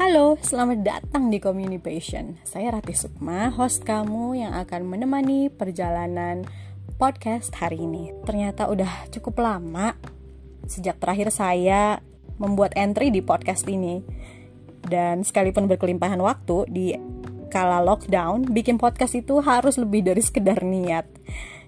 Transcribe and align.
Halo, 0.00 0.40
selamat 0.40 0.80
datang 0.80 1.28
di 1.28 1.36
Communication. 1.36 2.40
Saya 2.40 2.72
Rati 2.72 2.96
Sukma, 2.96 3.52
host 3.52 3.84
kamu 3.84 4.32
yang 4.32 4.56
akan 4.56 4.88
menemani 4.88 5.52
perjalanan 5.52 6.48
podcast 6.96 7.52
hari 7.60 7.84
ini. 7.84 8.08
Ternyata 8.24 8.72
udah 8.72 8.88
cukup 9.12 9.44
lama 9.44 9.92
sejak 10.64 10.96
terakhir 10.96 11.28
saya 11.28 12.00
membuat 12.40 12.72
entry 12.80 13.12
di 13.12 13.20
podcast 13.20 13.68
ini. 13.68 14.00
Dan 14.80 15.20
sekalipun 15.20 15.68
berkelimpahan 15.68 16.24
waktu 16.24 16.64
di 16.72 16.96
kala 17.52 17.84
lockdown, 17.84 18.48
bikin 18.56 18.80
podcast 18.80 19.12
itu 19.12 19.44
harus 19.44 19.76
lebih 19.76 20.00
dari 20.00 20.24
sekedar 20.24 20.64
niat. 20.64 21.04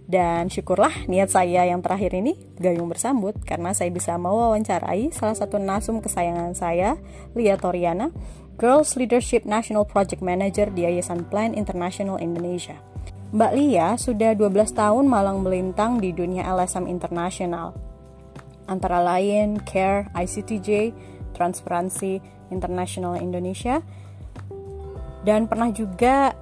Dan 0.06 0.50
syukurlah 0.50 1.06
niat 1.06 1.30
saya 1.30 1.62
yang 1.64 1.78
terakhir 1.80 2.12
ini 2.12 2.34
gayung 2.58 2.90
bersambut 2.90 3.38
karena 3.46 3.70
saya 3.70 3.88
bisa 3.94 4.18
mewawancarai 4.18 5.14
salah 5.14 5.36
satu 5.38 5.62
nasum 5.62 6.02
kesayangan 6.02 6.52
saya, 6.58 6.98
Lia 7.38 7.54
Toriana, 7.54 8.10
Girls 8.58 8.98
Leadership 8.98 9.46
National 9.46 9.86
Project 9.86 10.20
Manager 10.20 10.68
di 10.68 10.84
Yayasan 10.84 11.26
Plan 11.30 11.54
International 11.54 12.18
Indonesia. 12.18 12.76
Mbak 13.32 13.52
Lia 13.56 13.96
sudah 13.96 14.36
12 14.36 14.76
tahun 14.76 15.08
malang 15.08 15.40
melintang 15.40 15.96
di 15.96 16.12
dunia 16.12 16.44
LSM 16.52 16.84
internasional. 16.84 17.72
Antara 18.68 19.00
lain 19.00 19.56
CARE, 19.64 20.12
ICTJ, 20.12 20.92
Transparency 21.32 22.20
International 22.52 23.16
Indonesia, 23.16 23.80
dan 25.24 25.48
pernah 25.48 25.72
juga 25.72 26.36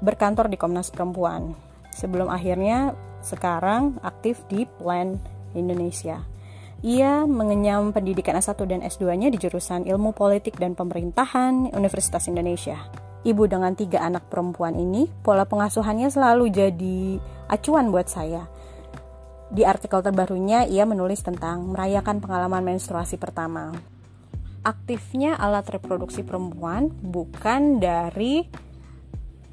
berkantor 0.00 0.46
di 0.46 0.56
Komnas 0.56 0.94
Perempuan 0.94 1.69
sebelum 2.00 2.32
akhirnya 2.32 2.96
sekarang 3.20 4.00
aktif 4.00 4.40
di 4.48 4.64
Plan 4.64 5.20
Indonesia. 5.52 6.24
Ia 6.80 7.28
mengenyam 7.28 7.92
pendidikan 7.92 8.40
S1 8.40 8.56
dan 8.64 8.80
S2-nya 8.80 9.28
di 9.28 9.36
jurusan 9.36 9.84
Ilmu 9.84 10.16
Politik 10.16 10.56
dan 10.56 10.72
Pemerintahan 10.72 11.76
Universitas 11.76 12.24
Indonesia. 12.24 12.80
Ibu 13.20 13.52
dengan 13.52 13.76
tiga 13.76 14.00
anak 14.00 14.32
perempuan 14.32 14.72
ini, 14.80 15.04
pola 15.20 15.44
pengasuhannya 15.44 16.08
selalu 16.08 16.48
jadi 16.48 17.20
acuan 17.52 17.92
buat 17.92 18.08
saya. 18.08 18.48
Di 19.52 19.68
artikel 19.68 20.00
terbarunya, 20.00 20.64
ia 20.64 20.88
menulis 20.88 21.20
tentang 21.20 21.68
merayakan 21.68 22.24
pengalaman 22.24 22.64
menstruasi 22.64 23.20
pertama. 23.20 23.76
Aktifnya 24.64 25.36
alat 25.36 25.68
reproduksi 25.68 26.24
perempuan 26.24 26.88
bukan 27.04 27.76
dari 27.76 28.48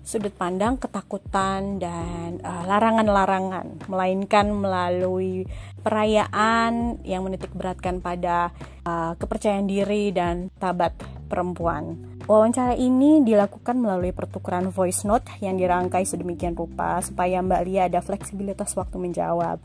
sudut 0.07 0.31
pandang 0.31 0.79
ketakutan 0.79 1.83
dan 1.83 2.39
uh, 2.39 2.63
larangan-larangan, 2.63 3.91
melainkan 3.91 4.55
melalui 4.55 5.43
perayaan 5.83 7.03
yang 7.03 7.27
menitik 7.27 7.51
beratkan 7.51 7.99
pada 7.99 8.55
uh, 8.87 9.19
kepercayaan 9.19 9.67
diri 9.67 10.15
dan 10.15 10.47
tabat 10.63 10.95
perempuan. 11.27 11.99
Wawancara 12.23 12.79
ini 12.79 13.19
dilakukan 13.19 13.75
melalui 13.75 14.15
pertukaran 14.15 14.71
voice 14.71 15.03
note 15.03 15.27
yang 15.43 15.59
dirangkai 15.59 16.07
sedemikian 16.07 16.55
rupa 16.55 17.03
supaya 17.03 17.43
Mbak 17.43 17.61
Lia 17.67 17.91
ada 17.91 17.99
fleksibilitas 17.99 18.79
waktu 18.79 18.95
menjawab 18.95 19.59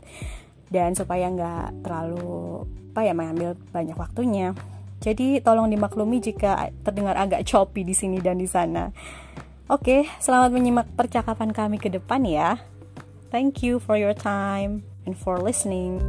dan 0.67 0.91
supaya 0.91 1.31
nggak 1.31 1.87
terlalu 1.87 2.67
apa 2.91 2.99
ya 3.07 3.15
mengambil 3.15 3.55
banyak 3.71 3.95
waktunya. 3.95 4.51
Jadi 5.03 5.39
tolong 5.43 5.67
dimaklumi 5.67 6.23
jika 6.23 6.71
terdengar 6.83 7.15
agak 7.19 7.43
choppy 7.43 7.83
di 7.83 7.95
sini 7.95 8.23
dan 8.23 8.39
di 8.39 8.47
sana. 8.47 8.91
Oke, 9.71 10.03
selamat 10.19 10.51
menyimak 10.51 10.87
percakapan 10.99 11.55
kami 11.55 11.79
ke 11.79 11.87
depan 11.87 12.27
ya. 12.27 12.59
Thank 13.31 13.63
you 13.63 13.79
for 13.79 13.95
your 13.95 14.11
time 14.11 14.83
and 15.07 15.15
for 15.15 15.39
listening. 15.39 16.03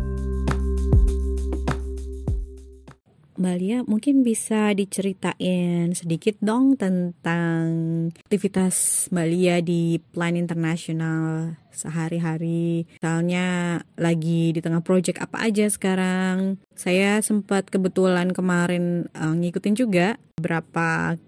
Mbak 3.35 3.57
Lia, 3.63 3.79
mungkin 3.87 4.27
bisa 4.27 4.75
diceritain 4.75 5.91
sedikit 5.95 6.35
dong 6.43 6.75
tentang 6.75 7.63
aktivitas 8.27 9.07
Mbak 9.15 9.27
Lia 9.31 9.57
di 9.63 10.03
Plan 10.03 10.35
Internasional 10.35 11.55
sehari-hari. 11.71 12.91
Misalnya 12.91 13.79
lagi 13.99 14.51
di 14.51 14.59
tengah 14.59 14.83
project 14.83 15.23
apa 15.23 15.47
aja 15.47 15.71
sekarang. 15.71 16.59
Saya 16.75 17.23
sempat 17.23 17.71
kebetulan 17.71 18.35
kemarin 18.35 19.07
uh, 19.15 19.35
ngikutin 19.35 19.75
juga 19.79 20.19
berapa 20.39 21.19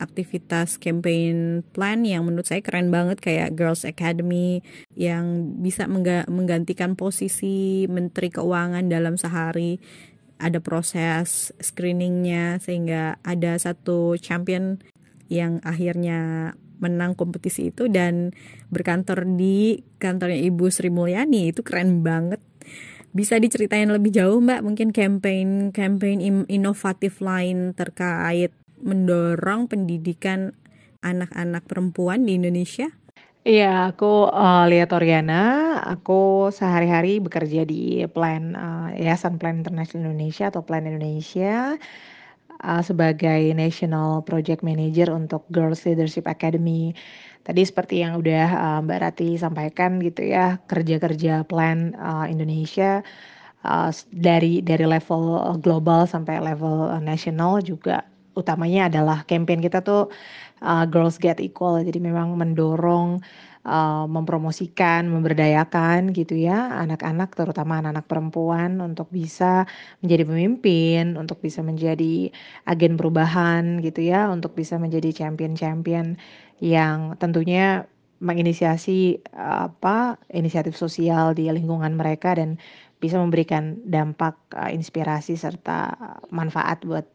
aktivitas 0.00 0.80
campaign 0.80 1.60
plan 1.76 2.02
yang 2.02 2.24
menurut 2.24 2.48
saya 2.48 2.64
keren 2.64 2.88
banget 2.88 3.20
kayak 3.20 3.52
Girls 3.54 3.84
Academy 3.84 4.64
yang 4.96 5.54
bisa 5.60 5.84
mengga 5.84 6.24
menggantikan 6.26 6.96
posisi 6.96 7.84
Menteri 7.86 8.32
Keuangan 8.32 8.88
dalam 8.88 9.20
sehari. 9.20 9.78
Ada 10.40 10.64
proses 10.64 11.52
screeningnya 11.60 12.56
sehingga 12.64 13.20
ada 13.20 13.60
satu 13.60 14.16
champion 14.16 14.80
yang 15.28 15.60
akhirnya 15.60 16.52
menang 16.80 17.12
kompetisi 17.12 17.68
itu 17.68 17.92
dan 17.92 18.32
berkantor 18.72 19.28
di 19.36 19.84
kantornya 20.00 20.40
Ibu 20.48 20.72
Sri 20.72 20.88
Mulyani. 20.88 21.52
Itu 21.52 21.60
keren 21.60 22.00
banget. 22.00 22.40
Bisa 23.12 23.36
diceritain 23.36 23.92
lebih 23.92 24.16
jauh 24.16 24.40
Mbak 24.40 24.60
mungkin 24.64 24.88
campaign 24.96 25.76
campaign 25.76 26.48
inovatif 26.48 27.20
lain 27.20 27.76
terkait 27.76 28.54
mendorong 28.80 29.68
pendidikan 29.70 30.56
anak-anak 31.00 31.64
perempuan 31.64 32.28
di 32.28 32.36
Indonesia? 32.36 32.88
Iya, 33.40 33.88
aku 33.96 34.28
uh, 34.28 34.68
Lia 34.68 34.84
Toriana. 34.84 35.76
Aku 35.80 36.52
sehari-hari 36.52 37.24
bekerja 37.24 37.64
di 37.64 38.04
Plan 38.12 38.52
uh, 38.52 38.92
Yayasan 38.92 39.40
Plan 39.40 39.64
International 39.64 40.12
Indonesia 40.12 40.52
atau 40.52 40.60
Plan 40.60 40.84
Indonesia 40.84 41.80
uh, 42.60 42.82
sebagai 42.84 43.56
National 43.56 44.20
Project 44.28 44.60
Manager 44.60 45.08
untuk 45.16 45.48
Girls 45.48 45.80
Leadership 45.88 46.28
Academy. 46.28 46.92
Tadi 47.40 47.64
seperti 47.64 48.04
yang 48.04 48.20
udah 48.20 48.48
uh, 48.52 48.78
Mbak 48.84 48.98
Rati 49.00 49.40
sampaikan 49.40 49.96
gitu 50.04 50.20
ya, 50.20 50.60
kerja-kerja 50.68 51.48
Plan 51.48 51.96
uh, 51.96 52.28
Indonesia 52.28 53.00
uh, 53.64 53.88
dari 54.12 54.60
dari 54.60 54.84
level 54.84 55.56
global 55.64 56.04
sampai 56.04 56.44
level 56.44 56.92
uh, 56.92 57.00
nasional 57.00 57.64
juga 57.64 58.04
utamanya 58.40 58.88
adalah 58.88 59.28
campaign 59.28 59.60
kita 59.60 59.84
tuh 59.84 60.08
uh, 60.64 60.84
Girls 60.88 61.20
Get 61.20 61.38
Equal. 61.38 61.84
Jadi 61.84 62.00
memang 62.00 62.32
mendorong 62.36 63.20
uh, 63.64 64.06
mempromosikan, 64.08 65.08
memberdayakan 65.08 66.16
gitu 66.16 66.36
ya 66.36 66.80
anak-anak 66.80 67.36
terutama 67.36 67.80
anak-anak 67.80 68.06
perempuan 68.08 68.80
untuk 68.80 69.12
bisa 69.12 69.68
menjadi 70.00 70.24
pemimpin, 70.24 71.20
untuk 71.20 71.40
bisa 71.44 71.60
menjadi 71.60 72.32
agen 72.64 72.96
perubahan 72.96 73.84
gitu 73.84 74.00
ya, 74.04 74.32
untuk 74.32 74.56
bisa 74.56 74.80
menjadi 74.80 75.12
champion-champion 75.12 76.16
yang 76.60 77.16
tentunya 77.16 77.88
menginisiasi 78.20 79.24
apa 79.32 80.20
inisiatif 80.28 80.76
sosial 80.76 81.32
di 81.32 81.48
lingkungan 81.48 81.96
mereka 81.96 82.36
dan 82.36 82.60
bisa 83.00 83.16
memberikan 83.16 83.80
dampak 83.88 84.36
uh, 84.52 84.68
inspirasi 84.68 85.32
serta 85.32 85.96
manfaat 86.28 86.84
buat 86.84 87.08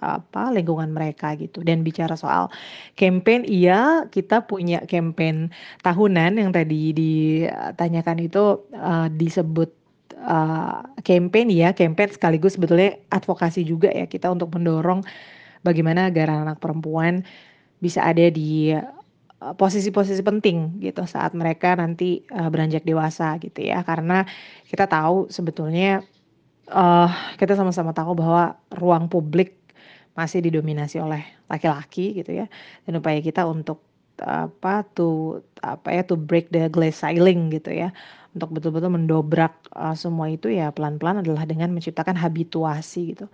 apa 0.00 0.50
lingkungan 0.50 0.90
mereka 0.90 1.36
gitu. 1.36 1.62
Dan 1.62 1.84
bicara 1.86 2.16
soal 2.16 2.48
campaign, 2.96 3.44
iya 3.46 4.08
kita 4.08 4.48
punya 4.48 4.82
campaign 4.88 5.52
tahunan 5.84 6.40
yang 6.40 6.50
tadi 6.50 6.96
ditanyakan 6.96 8.16
itu 8.24 8.64
uh, 8.74 9.06
disebut 9.12 9.70
uh, 10.24 10.82
campaign 11.06 11.52
ya, 11.52 11.76
campaign 11.76 12.10
sekaligus 12.10 12.56
sebetulnya 12.56 12.98
advokasi 13.12 13.62
juga 13.62 13.92
ya 13.92 14.08
kita 14.08 14.32
untuk 14.32 14.50
mendorong 14.56 15.04
bagaimana 15.60 16.08
agar 16.08 16.32
anak, 16.32 16.58
perempuan 16.58 17.22
bisa 17.80 18.04
ada 18.04 18.28
di 18.28 18.76
posisi-posisi 19.40 20.20
penting 20.20 20.84
gitu 20.84 21.08
saat 21.08 21.32
mereka 21.32 21.72
nanti 21.72 22.28
uh, 22.28 22.52
beranjak 22.52 22.84
dewasa 22.84 23.40
gitu 23.40 23.64
ya 23.64 23.80
karena 23.80 24.28
kita 24.68 24.84
tahu 24.84 25.32
sebetulnya 25.32 26.04
uh, 26.68 27.08
kita 27.40 27.56
sama-sama 27.56 27.96
tahu 27.96 28.12
bahwa 28.20 28.60
ruang 28.68 29.08
publik 29.08 29.56
masih 30.18 30.44
didominasi 30.44 30.98
oleh 31.02 31.22
laki-laki 31.46 32.22
gitu 32.22 32.44
ya. 32.44 32.46
Dan 32.86 33.00
upaya 33.00 33.18
kita 33.22 33.46
untuk 33.46 33.82
apa 34.20 34.84
tuh 34.92 35.40
apa 35.64 35.96
ya 35.96 36.04
to 36.04 36.12
break 36.12 36.52
the 36.52 36.68
glass 36.68 37.00
ceiling 37.00 37.48
gitu 37.50 37.72
ya. 37.72 37.90
Untuk 38.30 38.54
betul-betul 38.54 38.94
mendobrak 38.94 39.52
uh, 39.74 39.96
semua 39.96 40.30
itu 40.30 40.52
ya 40.54 40.70
pelan-pelan 40.70 41.24
adalah 41.26 41.42
dengan 41.48 41.74
menciptakan 41.74 42.14
habituasi 42.14 43.16
gitu. 43.16 43.26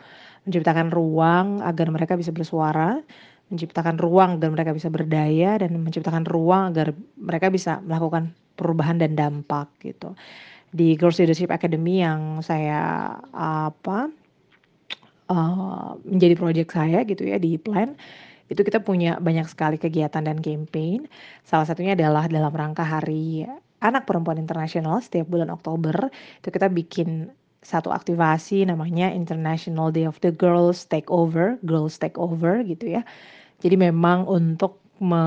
Menciptakan 0.49 0.89
ruang 0.89 1.61
agar 1.61 1.93
mereka 1.93 2.17
bisa 2.17 2.33
bersuara 2.33 3.03
menciptakan 3.47 3.97
ruang 4.03 4.39
agar 4.39 4.51
mereka 4.51 4.71
bisa 4.75 4.91
berdaya 4.91 5.59
dan 5.63 5.71
menciptakan 5.79 6.27
ruang 6.27 6.75
agar 6.75 6.91
mereka 7.15 7.47
bisa 7.47 7.79
melakukan 7.87 8.35
perubahan 8.59 8.99
dan 8.99 9.15
dampak 9.15 9.71
gitu. 9.85 10.19
Di 10.75 10.99
Girls 10.99 11.23
Leadership 11.23 11.55
Academy 11.55 12.03
yang 12.03 12.43
saya 12.43 13.15
apa 13.33 14.11
uh, 15.31 15.99
menjadi 16.07 16.35
proyek 16.39 16.69
saya 16.73 17.03
gitu 17.07 17.27
ya 17.27 17.37
di 17.37 17.59
Plan, 17.59 17.95
itu 18.47 18.63
kita 18.63 18.79
punya 18.79 19.19
banyak 19.19 19.47
sekali 19.51 19.77
kegiatan 19.77 20.23
dan 20.23 20.39
campaign. 20.39 21.11
Salah 21.43 21.67
satunya 21.67 21.99
adalah 21.99 22.31
dalam 22.31 22.55
rangka 22.55 22.87
Hari 22.87 23.47
Anak 23.83 24.07
Perempuan 24.09 24.39
Internasional 24.39 25.03
setiap 25.03 25.29
bulan 25.29 25.51
Oktober, 25.51 26.09
itu 26.41 26.49
kita 26.49 26.71
bikin 26.71 27.29
satu 27.67 27.91
aktivasi 27.91 28.63
namanya 28.63 29.11
International 29.11 29.91
Day 29.91 30.07
of 30.07 30.23
the 30.23 30.31
Girls 30.31 30.87
Takeover, 30.87 31.59
Girls 31.67 31.99
Takeover 31.99 32.63
gitu 32.63 32.95
ya. 32.95 33.03
Jadi 33.59 33.75
memang 33.75 34.31
untuk 34.31 34.79
me, 35.03 35.25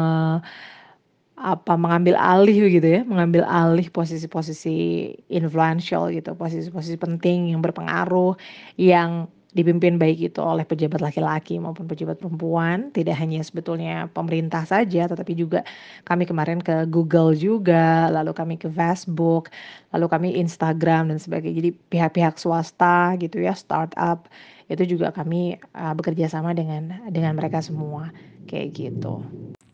apa 1.39 1.73
mengambil 1.75 2.15
alih 2.15 2.79
gitu 2.79 2.87
ya, 2.87 3.01
mengambil 3.03 3.43
alih 3.43 3.91
posisi-posisi 3.91 5.11
influential 5.27 6.07
gitu, 6.15 6.31
posisi-posisi 6.35 6.95
penting 6.95 7.51
yang 7.51 7.59
berpengaruh 7.59 8.39
yang 8.79 9.27
dipimpin 9.49 9.97
baik 9.97 10.29
itu 10.29 10.41
oleh 10.45 10.61
pejabat 10.61 11.01
laki-laki 11.01 11.57
maupun 11.57 11.89
pejabat 11.89 12.21
perempuan. 12.21 12.93
Tidak 12.93 13.13
hanya 13.17 13.41
sebetulnya 13.41 14.05
pemerintah 14.13 14.61
saja 14.65 15.09
tetapi 15.09 15.33
juga 15.33 15.65
kami 16.05 16.29
kemarin 16.29 16.61
ke 16.61 16.85
Google 16.85 17.33
juga 17.33 18.13
lalu 18.13 18.31
kami 18.37 18.55
ke 18.61 18.69
Facebook 18.69 19.49
lalu 19.89 20.05
kami 20.05 20.29
Instagram 20.37 21.09
dan 21.09 21.17
sebagainya. 21.17 21.65
Jadi 21.65 21.69
pihak-pihak 21.89 22.37
swasta 22.37 23.17
gitu 23.17 23.41
ya 23.41 23.57
startup 23.57 24.29
itu 24.69 24.85
juga 24.85 25.09
kami 25.09 25.57
uh, 25.73 25.97
bekerja 25.97 26.29
sama 26.29 26.53
dengan 26.53 27.09
dengan 27.09 27.33
mereka 27.33 27.65
semua. 27.65 28.13
Kayak 28.45 28.69
gitu. 28.77 29.25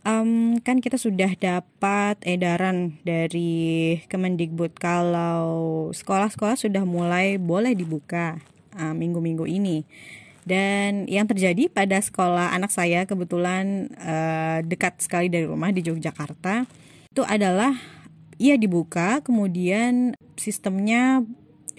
Um, 0.06 0.62
kan 0.62 0.86
kita 0.86 1.02
sudah 1.02 1.34
dapat 1.34 2.22
edaran 2.22 3.02
dari 3.02 3.98
Kemendikbud 4.06 4.78
kalau 4.78 5.90
sekolah-sekolah 5.90 6.62
sudah 6.62 6.86
mulai 6.86 7.42
boleh 7.42 7.74
dibuka 7.74 8.38
Uh, 8.76 8.92
minggu-minggu 8.92 9.48
uh, 9.48 9.50
ini. 9.50 9.88
Dan 10.46 11.10
yang 11.10 11.26
terjadi 11.26 11.72
pada 11.74 11.98
sekolah 11.98 12.54
anak 12.54 12.70
saya 12.70 13.10
kebetulan 13.10 13.90
uh, 13.98 14.62
dekat 14.62 15.02
sekali 15.02 15.26
dari 15.26 15.50
rumah 15.50 15.74
di 15.74 15.82
Yogyakarta 15.82 16.70
itu 17.16 17.24
adalah 17.26 17.74
ia 18.36 18.60
dibuka 18.60 19.24
kemudian 19.24 20.14
sistemnya 20.36 21.24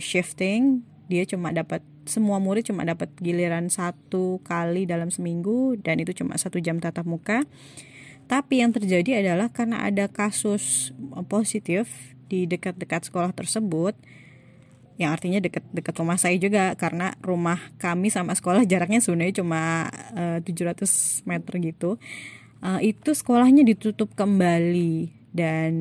shifting 0.01 0.81
dia 1.07 1.29
cuma 1.29 1.53
dapat 1.53 1.85
semua 2.09 2.41
murid 2.41 2.73
cuma 2.73 2.89
dapat 2.89 3.13
giliran 3.21 3.69
satu 3.69 4.41
kali 4.41 4.89
dalam 4.89 5.13
seminggu 5.13 5.77
dan 5.77 6.01
itu 6.01 6.17
cuma 6.17 6.41
satu 6.41 6.57
jam 6.57 6.81
tatap 6.81 7.05
muka 7.05 7.45
tapi 8.27 8.65
yang 8.65 8.73
terjadi 8.73 9.23
adalah 9.23 9.53
karena 9.53 9.85
ada 9.85 10.09
kasus 10.09 10.97
positif 11.29 12.17
di 12.27 12.49
dekat-dekat 12.49 13.07
sekolah 13.13 13.31
tersebut 13.37 13.95
yang 14.97 15.13
artinya 15.13 15.45
dekat-dekat 15.45 15.95
rumah 16.01 16.17
saya 16.17 16.37
juga 16.41 16.73
karena 16.73 17.13
rumah 17.21 17.61
kami 17.77 18.09
sama 18.09 18.33
sekolah 18.33 18.65
jaraknya 18.65 19.05
sebenarnya 19.05 19.45
cuma 19.45 19.93
uh, 20.17 20.41
eh, 20.41 20.75
700 20.81 21.29
meter 21.29 21.53
gitu. 21.61 21.91
Uh, 22.65 22.81
itu 22.81 23.13
sekolahnya 23.13 23.63
ditutup 23.63 24.17
kembali. 24.17 25.13
Dan 25.37 25.73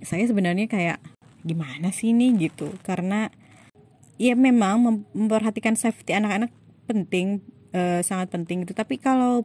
saya 0.00 0.24
sebenarnya 0.24 0.64
kayak 0.64 0.98
gimana 1.44 1.92
sih 1.92 2.16
ini 2.16 2.32
gitu. 2.40 2.72
Karena 2.80 3.28
ya 4.16 4.32
memang 4.32 5.04
memperhatikan 5.12 5.76
safety 5.76 6.16
anak-anak 6.16 6.48
penting 6.88 7.44
uh, 7.76 8.00
sangat 8.00 8.32
penting 8.32 8.64
itu 8.64 8.72
tapi 8.72 8.96
kalau 8.96 9.44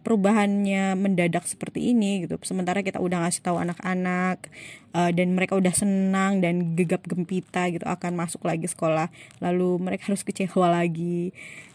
perubahannya 0.00 0.96
mendadak 0.96 1.44
seperti 1.44 1.92
ini 1.92 2.24
gitu 2.26 2.40
sementara 2.42 2.80
kita 2.80 2.98
udah 2.98 3.26
ngasih 3.26 3.44
tahu 3.44 3.60
anak-anak 3.60 4.48
uh, 4.96 5.10
dan 5.12 5.36
mereka 5.36 5.56
udah 5.56 5.72
senang 5.72 6.40
dan 6.40 6.74
gegap 6.74 7.04
gempita 7.04 7.68
gitu 7.70 7.84
akan 7.84 8.16
masuk 8.16 8.42
lagi 8.44 8.66
sekolah 8.66 9.12
lalu 9.38 9.76
mereka 9.80 10.12
harus 10.12 10.24
kecewa 10.24 10.72
lagi 10.72 11.32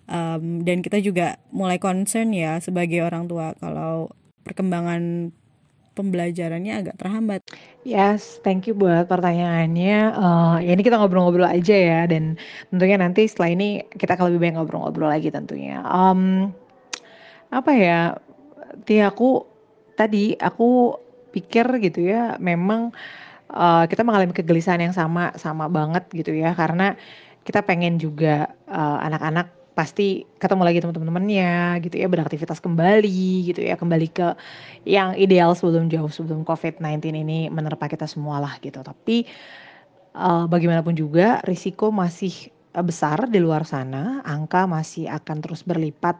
um, 0.09 0.65
dan 0.65 0.81
kita 0.81 1.01
juga 1.01 1.37
mulai 1.53 1.77
concern 1.77 2.33
ya 2.33 2.57
sebagai 2.61 3.01
orang 3.05 3.29
tua 3.29 3.53
kalau 3.57 4.09
perkembangan 4.45 5.33
pembelajarannya 5.95 6.73
agak 6.75 6.95
terhambat. 6.99 7.41
Yes, 7.87 8.43
thank 8.43 8.67
you 8.67 8.75
buat 8.75 9.07
pertanyaannya. 9.07 9.97
Uh, 10.11 10.57
ya 10.59 10.75
ini 10.75 10.83
kita 10.83 10.99
ngobrol-ngobrol 10.99 11.47
aja 11.47 11.73
ya, 11.73 12.01
dan 12.05 12.35
tentunya 12.69 12.99
nanti 12.99 13.25
setelah 13.25 13.55
ini 13.55 13.67
kita 13.95 14.19
akan 14.19 14.29
lebih 14.29 14.39
banyak 14.43 14.55
ngobrol-ngobrol 14.59 15.09
lagi 15.09 15.31
tentunya. 15.31 15.79
Um, 15.87 16.51
apa 17.51 17.71
ya, 17.73 18.17
ti 18.85 19.01
aku 19.01 19.45
tadi 19.95 20.35
aku 20.37 20.97
pikir 21.35 21.67
gitu 21.83 22.05
ya 22.07 22.39
memang, 22.39 22.95
uh, 23.51 23.83
kita 23.87 24.03
mengalami 24.07 24.31
kegelisahan 24.31 24.81
yang 24.83 24.95
sama 24.95 25.35
sama 25.35 25.67
banget 25.67 26.07
gitu 26.15 26.31
ya. 26.35 26.55
Karena 26.55 26.95
kita 27.45 27.61
pengen 27.65 27.99
juga, 28.01 28.49
uh, 28.71 28.99
anak-anak 29.03 29.51
pasti 29.75 30.23
ketemu 30.39 30.63
lagi 30.63 30.79
teman-temannya 30.79 31.83
gitu 31.83 31.99
ya, 31.99 32.07
beraktivitas 32.07 32.63
kembali 32.63 33.51
gitu 33.51 33.59
ya, 33.59 33.75
kembali 33.75 34.07
ke 34.07 34.27
yang 34.87 35.11
ideal 35.19 35.51
sebelum 35.51 35.91
jauh 35.91 36.07
sebelum 36.07 36.47
COVID-19 36.47 37.11
ini 37.11 37.51
menerpa 37.51 37.91
kita 37.91 38.07
semua 38.07 38.39
lah 38.39 38.55
gitu. 38.63 38.79
Tapi, 38.79 39.27
uh, 40.15 40.47
bagaimanapun 40.47 40.95
juga 40.95 41.43
risiko 41.43 41.91
masih, 41.91 42.51
besar 42.75 43.31
di 43.31 43.39
luar 43.39 43.63
sana, 43.63 44.19
angka 44.27 44.67
masih 44.67 45.07
akan 45.07 45.39
terus 45.39 45.63
berlipat 45.63 46.19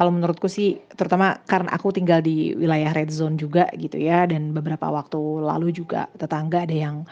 kalau 0.00 0.16
menurutku 0.16 0.48
sih 0.48 0.80
terutama 0.96 1.44
karena 1.44 1.76
aku 1.76 1.92
tinggal 1.92 2.24
di 2.24 2.56
wilayah 2.56 2.88
red 2.96 3.12
zone 3.12 3.36
juga 3.36 3.68
gitu 3.76 4.00
ya 4.00 4.24
dan 4.24 4.56
beberapa 4.56 4.88
waktu 4.88 5.20
lalu 5.44 5.76
juga 5.76 6.08
tetangga 6.16 6.64
ada 6.64 6.72
yang 6.72 7.04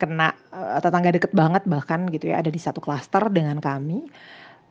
kena 0.00 0.32
uh, 0.48 0.80
tetangga 0.80 1.12
deket 1.12 1.36
banget 1.36 1.68
bahkan 1.68 2.08
gitu 2.08 2.32
ya 2.32 2.40
ada 2.40 2.48
di 2.48 2.56
satu 2.56 2.80
klaster 2.80 3.28
dengan 3.28 3.60
kami. 3.60 4.08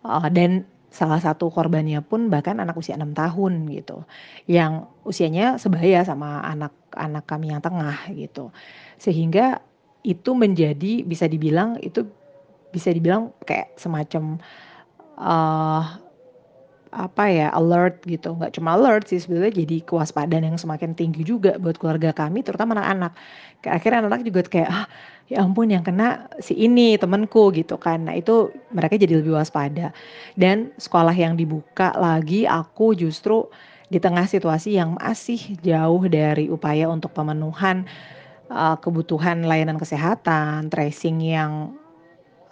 Uh, 0.01 0.25
dan 0.33 0.65
salah 0.89 1.21
satu 1.21 1.53
korbannya 1.53 2.01
pun 2.01 2.33
bahkan 2.33 2.57
anak 2.57 2.73
usia 2.81 2.97
enam 2.97 3.13
tahun 3.13 3.69
gitu 3.69 4.09
yang 4.49 4.89
usianya 5.05 5.61
sebaya 5.61 6.01
sama 6.01 6.41
anak-anak 6.41 7.29
kami 7.29 7.53
yang 7.53 7.61
tengah 7.61 8.09
gitu. 8.09 8.49
Sehingga 8.97 9.61
itu 10.01 10.33
menjadi 10.33 11.05
bisa 11.05 11.29
dibilang 11.29 11.77
itu 11.77 12.09
bisa 12.73 12.89
dibilang 12.89 13.29
kayak 13.45 13.77
semacam 13.77 14.41
uh, 15.21 16.10
apa 16.91 17.31
ya 17.31 17.47
alert 17.55 18.03
gitu. 18.03 18.35
Nggak 18.35 18.59
cuma 18.59 18.75
alert 18.75 19.07
sih 19.07 19.23
sebetulnya 19.23 19.55
jadi 19.55 19.77
kewaspadaan 19.87 20.43
yang 20.43 20.59
semakin 20.59 20.91
tinggi 20.91 21.23
juga 21.23 21.55
buat 21.57 21.79
keluarga 21.79 22.11
kami 22.11 22.43
terutama 22.43 22.75
anak-anak. 22.75 23.15
Akhirnya 23.63 24.03
anak-anak 24.05 24.23
juga 24.27 24.41
kayak 24.51 24.69
ah 24.69 24.85
ya 25.31 25.39
ampun 25.39 25.71
yang 25.71 25.87
kena 25.87 26.27
si 26.43 26.51
ini 26.59 26.99
temenku 26.99 27.55
gitu 27.55 27.79
kan. 27.79 28.11
Nah 28.11 28.19
itu 28.19 28.51
mereka 28.75 28.99
jadi 28.99 29.23
lebih 29.23 29.39
waspada. 29.39 29.95
Dan 30.35 30.75
sekolah 30.75 31.15
yang 31.15 31.39
dibuka 31.39 31.95
lagi 31.95 32.43
aku 32.43 32.91
justru 32.93 33.47
di 33.87 33.99
tengah 33.99 34.27
situasi 34.27 34.75
yang 34.75 34.95
masih 34.99 35.39
jauh 35.63 36.03
dari 36.07 36.47
upaya 36.47 36.87
untuk 36.87 37.11
pemenuhan 37.11 37.87
uh, 38.51 38.75
kebutuhan 38.79 39.47
layanan 39.47 39.79
kesehatan 39.79 40.67
tracing 40.67 41.23
yang 41.23 41.75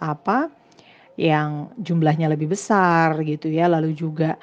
apa 0.00 0.48
yang 1.20 1.68
jumlahnya 1.84 2.32
lebih 2.32 2.48
besar 2.56 3.20
gitu 3.28 3.52
ya, 3.52 3.68
lalu 3.68 3.92
juga 3.92 4.40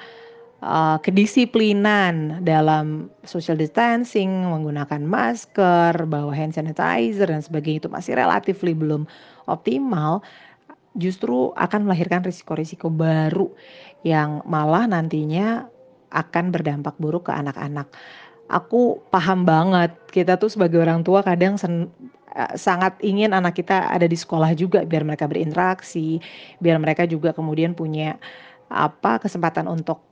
uh, 0.62 0.94
kedisiplinan 1.02 2.46
dalam 2.46 3.10
social 3.26 3.58
distancing, 3.58 4.46
menggunakan 4.46 5.02
masker, 5.02 6.06
bawa 6.06 6.30
hand 6.30 6.54
sanitizer 6.54 7.26
dan 7.26 7.42
sebagainya 7.42 7.82
itu 7.82 7.90
masih 7.90 8.14
relatif 8.14 8.62
belum 8.62 9.10
optimal, 9.50 10.22
justru 10.94 11.50
akan 11.58 11.90
melahirkan 11.90 12.22
risiko-risiko 12.22 12.86
baru 12.94 13.50
yang 14.06 14.46
malah 14.46 14.86
nantinya 14.86 15.66
akan 16.14 16.54
berdampak 16.54 16.94
buruk 17.02 17.26
ke 17.26 17.32
anak-anak. 17.34 17.90
Aku 18.48 19.02
paham 19.12 19.44
banget, 19.44 19.92
kita 20.14 20.38
tuh 20.40 20.48
sebagai 20.48 20.80
orang 20.80 21.02
tua 21.04 21.20
kadang 21.26 21.58
sen 21.60 21.90
sangat 22.56 23.00
ingin 23.00 23.32
anak 23.32 23.56
kita 23.58 23.88
ada 23.88 24.04
di 24.04 24.16
sekolah 24.16 24.52
juga 24.56 24.84
biar 24.84 25.02
mereka 25.06 25.24
berinteraksi, 25.28 26.20
biar 26.60 26.76
mereka 26.80 27.08
juga 27.08 27.32
kemudian 27.32 27.72
punya 27.72 28.16
apa 28.68 29.16
kesempatan 29.16 29.64
untuk 29.64 30.04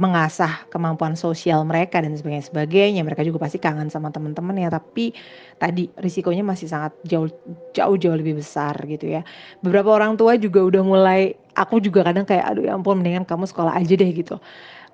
mengasah 0.00 0.64
kemampuan 0.72 1.12
sosial 1.12 1.60
mereka 1.68 2.00
dan 2.00 2.16
sebagainya 2.16 2.48
sebagainya. 2.48 3.00
Mereka 3.04 3.20
juga 3.20 3.44
pasti 3.44 3.60
kangen 3.60 3.92
sama 3.92 4.08
teman-teman 4.08 4.56
ya 4.56 4.72
tapi 4.72 5.12
tadi 5.60 5.92
risikonya 6.00 6.40
masih 6.40 6.72
sangat 6.72 6.96
jauh 7.04 7.28
jauh 7.76 7.96
jauh 8.00 8.16
lebih 8.16 8.40
besar 8.40 8.72
gitu 8.88 9.04
ya. 9.12 9.20
Beberapa 9.60 9.92
orang 9.92 10.16
tua 10.16 10.40
juga 10.40 10.64
udah 10.64 10.80
mulai 10.80 11.36
aku 11.52 11.84
juga 11.84 12.00
kadang 12.08 12.24
kayak 12.24 12.48
aduh 12.48 12.64
ya 12.64 12.72
ampun 12.80 13.04
mendingan 13.04 13.28
kamu 13.28 13.44
sekolah 13.44 13.76
aja 13.76 13.92
deh 13.92 14.10
gitu. 14.16 14.40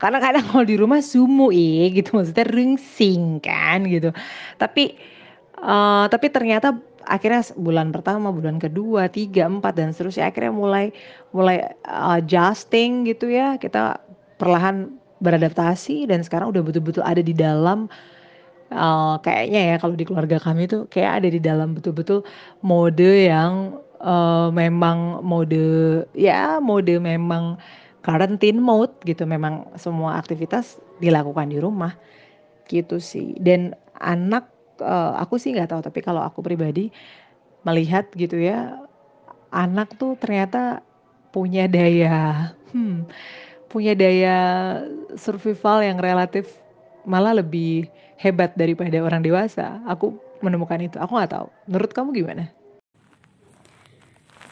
Karena 0.03 0.19
kadang 0.19 0.45
kalau 0.51 0.67
di 0.67 0.75
rumah 0.75 0.99
sumu 0.99 1.55
eh 1.55 1.95
gitu 1.95 2.19
maksudnya 2.19 2.47
ringsing 2.51 3.39
kan 3.39 3.87
gitu. 3.87 4.11
Tapi 4.59 5.14
Uh, 5.55 6.11
tapi 6.11 6.29
ternyata 6.35 6.75
akhirnya 7.07 7.47
bulan 7.55 7.95
pertama, 7.95 8.35
bulan 8.35 8.59
kedua, 8.59 9.07
tiga, 9.07 9.47
empat 9.47 9.77
dan 9.79 9.95
seterusnya 9.95 10.33
akhirnya 10.33 10.53
mulai 10.53 10.87
mulai 11.31 11.63
uh, 11.87 12.19
adjusting 12.19 13.07
gitu 13.07 13.31
ya. 13.31 13.57
Kita 13.61 14.01
perlahan 14.41 14.91
beradaptasi 15.23 16.11
dan 16.11 16.21
sekarang 16.27 16.53
udah 16.53 16.63
betul-betul 16.65 17.01
ada 17.07 17.23
di 17.23 17.33
dalam 17.33 17.87
uh, 18.75 19.17
kayaknya 19.23 19.75
ya 19.75 19.77
kalau 19.81 19.95
di 19.95 20.05
keluarga 20.05 20.37
kami 20.43 20.67
tuh 20.67 20.85
kayak 20.91 21.23
ada 21.23 21.29
di 21.31 21.41
dalam 21.41 21.73
betul-betul 21.73 22.27
mode 22.61 23.31
yang 23.31 23.79
uh, 24.03 24.51
memang 24.53 25.23
mode 25.25 26.05
ya 26.13 26.59
mode 26.61 26.99
memang 26.99 27.57
quarantine 28.05 28.61
mode 28.61 28.93
gitu. 29.09 29.25
Memang 29.25 29.71
semua 29.81 30.19
aktivitas 30.21 30.77
dilakukan 31.01 31.49
di 31.49 31.59
rumah 31.63 31.97
gitu 32.69 33.01
sih. 33.01 33.33
Dan 33.41 33.73
anak 34.03 34.54
uh, 34.81 35.19
aku 35.21 35.39
sih 35.39 35.55
nggak 35.55 35.71
tahu 35.71 35.81
tapi 35.85 36.01
kalau 36.03 36.23
aku 36.25 36.43
pribadi 36.43 36.91
melihat 37.65 38.09
gitu 38.15 38.39
ya 38.41 38.85
anak 39.55 39.95
tuh 39.95 40.19
ternyata 40.19 40.83
punya 41.35 41.71
daya, 41.71 42.51
hmm, 42.75 43.07
punya 43.71 43.95
daya 43.95 44.39
survival 45.19 45.83
yang 45.83 45.99
relatif 45.99 46.47
malah 47.07 47.35
lebih 47.35 47.91
hebat 48.19 48.55
daripada 48.59 48.99
orang 49.03 49.23
dewasa. 49.23 49.83
Aku 49.87 50.19
menemukan 50.43 50.79
itu. 50.79 50.99
Aku 50.99 51.15
nggak 51.19 51.35
tahu. 51.35 51.47
Menurut 51.71 51.91
kamu 51.91 52.09
gimana? 52.15 52.45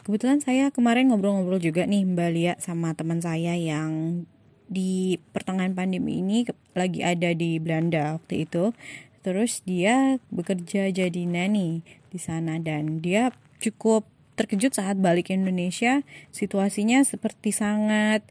Kebetulan 0.03 0.43
saya 0.43 0.67
kemarin 0.67 1.11
ngobrol-ngobrol 1.11 1.63
juga 1.63 1.87
nih 1.87 2.03
Mbak 2.03 2.29
Lia 2.35 2.53
sama 2.59 2.91
teman 2.91 3.23
saya 3.23 3.55
yang 3.55 4.23
di 4.67 5.15
pertengahan 5.31 5.71
pandemi 5.71 6.19
ini 6.19 6.43
lagi 6.75 6.99
ada 6.99 7.31
di 7.31 7.55
Belanda 7.63 8.19
waktu 8.19 8.43
itu. 8.43 8.75
Terus 9.23 9.63
dia 9.63 10.19
bekerja 10.29 10.91
jadi 10.91 11.21
nani 11.23 11.81
di 12.11 12.19
sana 12.19 12.59
dan 12.59 12.99
dia 12.99 13.31
cukup 13.63 14.05
terkejut 14.35 14.75
saat 14.75 14.97
balik 14.99 15.29
ke 15.29 15.37
Indonesia 15.37 16.01
situasinya 16.33 17.05
seperti 17.05 17.53
sangat 17.53 18.25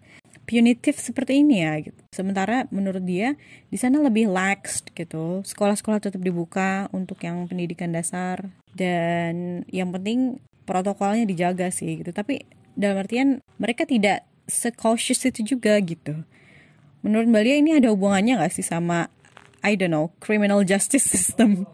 punitif 0.44 0.98
seperti 0.98 1.40
ini 1.40 1.64
ya 1.64 1.80
gitu. 1.80 2.00
Sementara 2.12 2.68
menurut 2.68 3.02
dia 3.02 3.40
di 3.72 3.78
sana 3.80 4.02
lebih 4.04 4.28
lax 4.28 4.84
gitu. 4.92 5.40
Sekolah-sekolah 5.42 5.98
tetap 6.02 6.20
dibuka 6.20 6.92
untuk 6.92 7.24
yang 7.24 7.48
pendidikan 7.48 7.94
dasar 7.94 8.52
dan 8.76 9.62
yang 9.68 9.92
penting 9.92 10.40
protokolnya 10.64 11.28
dijaga 11.28 11.68
sih 11.68 12.00
gitu 12.00 12.10
tapi 12.14 12.46
dalam 12.72 13.04
artian 13.04 13.28
mereka 13.60 13.84
tidak 13.84 14.24
secautious 14.48 15.22
itu 15.28 15.56
juga 15.56 15.76
gitu 15.82 16.24
menurut 17.04 17.28
Mbak 17.28 17.42
Lia 17.44 17.56
ini 17.60 17.70
ada 17.76 17.92
hubungannya 17.92 18.40
nggak 18.40 18.54
sih 18.54 18.64
sama 18.64 19.12
I 19.62 19.78
don't 19.78 19.94
know 19.94 20.10
criminal 20.18 20.66
justice 20.66 21.06
system 21.14 21.66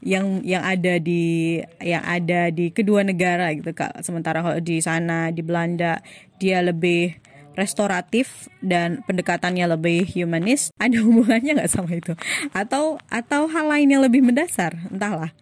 yang 0.00 0.46
yang 0.46 0.62
ada 0.62 0.98
di 1.02 1.58
yang 1.82 2.02
ada 2.06 2.48
di 2.54 2.70
kedua 2.70 3.02
negara 3.02 3.50
gitu 3.54 3.74
kak. 3.74 4.02
Sementara 4.02 4.42
kalau 4.42 4.58
di 4.62 4.78
sana 4.78 5.34
di 5.34 5.42
Belanda 5.42 5.98
dia 6.38 6.62
lebih 6.62 7.18
restoratif 7.56 8.46
dan 8.60 9.02
pendekatannya 9.08 9.64
lebih 9.74 10.12
humanis. 10.12 10.70
Ada 10.84 11.00
hubungannya 11.00 11.56
nggak 11.56 11.72
sama 11.72 11.96
itu? 11.96 12.12
Atau 12.52 13.00
atau 13.08 13.48
hal 13.48 13.66
lain 13.72 13.96
yang 13.96 14.04
lebih 14.04 14.20
mendasar? 14.20 14.76
Entahlah. 14.92 15.32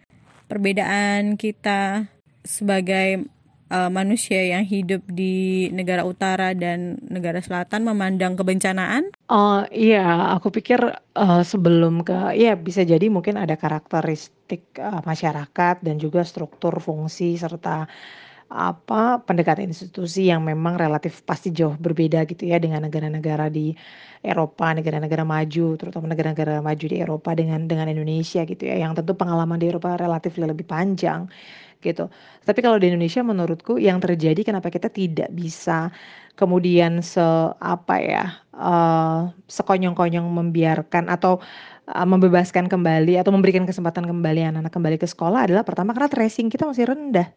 Perbedaan 0.47 1.35
kita 1.35 2.07
sebagai 2.47 3.27
uh, 3.75 3.91
manusia 3.91 4.39
yang 4.39 4.63
hidup 4.63 5.03
di 5.11 5.67
negara 5.75 6.07
utara 6.07 6.55
dan 6.55 6.95
negara 7.03 7.43
selatan 7.43 7.83
memandang 7.83 8.39
kebencanaan? 8.39 9.11
Oh 9.27 9.67
iya, 9.75 10.31
aku 10.31 10.55
pikir 10.55 10.79
uh, 11.19 11.43
sebelum 11.43 12.07
ke, 12.07 12.39
ya 12.39 12.55
bisa 12.55 12.87
jadi 12.87 13.11
mungkin 13.11 13.35
ada 13.35 13.59
karakteristik 13.59 14.79
uh, 14.79 15.03
masyarakat 15.03 15.83
dan 15.83 15.99
juga 15.99 16.23
struktur 16.23 16.79
fungsi 16.79 17.35
serta 17.35 17.91
apa 18.45 19.25
pendekatan 19.25 19.73
institusi 19.73 20.29
yang 20.29 20.45
memang 20.45 20.77
relatif 20.77 21.25
pasti 21.25 21.49
jauh 21.49 21.73
berbeda 21.81 22.29
gitu 22.29 22.45
ya 22.45 22.61
dengan 22.61 22.85
negara-negara 22.85 23.49
di 23.49 23.73
Eropa, 24.21 24.69
negara-negara 24.73 25.25
maju, 25.25 25.77
terutama 25.77 26.05
negara-negara 26.13 26.61
maju 26.61 26.85
di 26.85 26.97
Eropa 26.97 27.33
dengan 27.33 27.65
dengan 27.65 27.89
Indonesia 27.89 28.45
gitu 28.45 28.69
ya, 28.69 28.77
yang 28.85 28.93
tentu 28.93 29.17
pengalaman 29.17 29.57
di 29.57 29.69
Eropa 29.69 29.97
relatif 29.97 30.37
lebih 30.37 30.65
panjang 30.65 31.25
gitu. 31.81 32.11
Tapi 32.43 32.59
kalau 32.59 32.77
di 32.77 32.91
Indonesia 32.91 33.23
menurutku 33.25 33.79
yang 33.79 33.97
terjadi 34.03 34.41
kenapa 34.43 34.69
kita 34.69 34.91
tidak 34.91 35.31
bisa 35.33 35.91
kemudian 36.35 36.99
se 36.99 37.23
apa 37.63 37.95
ya 38.03 38.25
uh, 38.51 39.31
sekonyong-konyong 39.47 40.27
membiarkan 40.27 41.07
atau 41.07 41.39
uh, 41.87 42.07
membebaskan 42.07 42.67
kembali 42.67 43.15
atau 43.19 43.31
memberikan 43.31 43.63
kesempatan 43.63 44.03
kembali 44.03 44.51
anak-anak 44.51 44.73
kembali 44.75 44.97
ke 44.99 45.07
sekolah 45.07 45.47
adalah 45.47 45.63
pertama 45.63 45.95
karena 45.95 46.11
tracing 46.11 46.51
kita 46.51 46.67
masih 46.67 46.91
rendah 46.91 47.31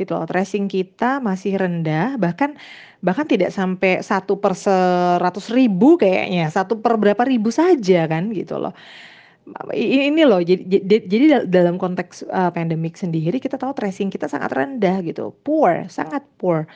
gitu 0.00 0.16
loh 0.16 0.24
tracing 0.24 0.64
kita 0.72 1.20
masih 1.20 1.60
rendah 1.60 2.16
bahkan 2.16 2.56
bahkan 3.04 3.28
tidak 3.28 3.52
sampai 3.52 4.00
satu 4.00 4.40
per 4.40 4.56
seratus 4.56 5.52
ribu 5.52 6.00
kayaknya 6.00 6.48
satu 6.48 6.80
per 6.80 6.96
berapa 6.96 7.20
ribu 7.28 7.52
saja 7.52 8.08
kan 8.08 8.32
gitu 8.32 8.56
loh 8.56 8.72
ini 9.74 10.22
loh 10.22 10.40
jadi 10.44 11.42
dalam 11.48 11.80
konteks 11.80 12.28
uh, 12.30 12.52
pandemik 12.54 12.94
sendiri 12.94 13.42
kita 13.42 13.58
tahu 13.58 13.74
tracing 13.74 14.12
kita 14.12 14.30
sangat 14.30 14.52
rendah 14.54 15.02
gitu 15.02 15.34
poor 15.42 15.88
sangat 15.90 16.22
poor 16.38 16.70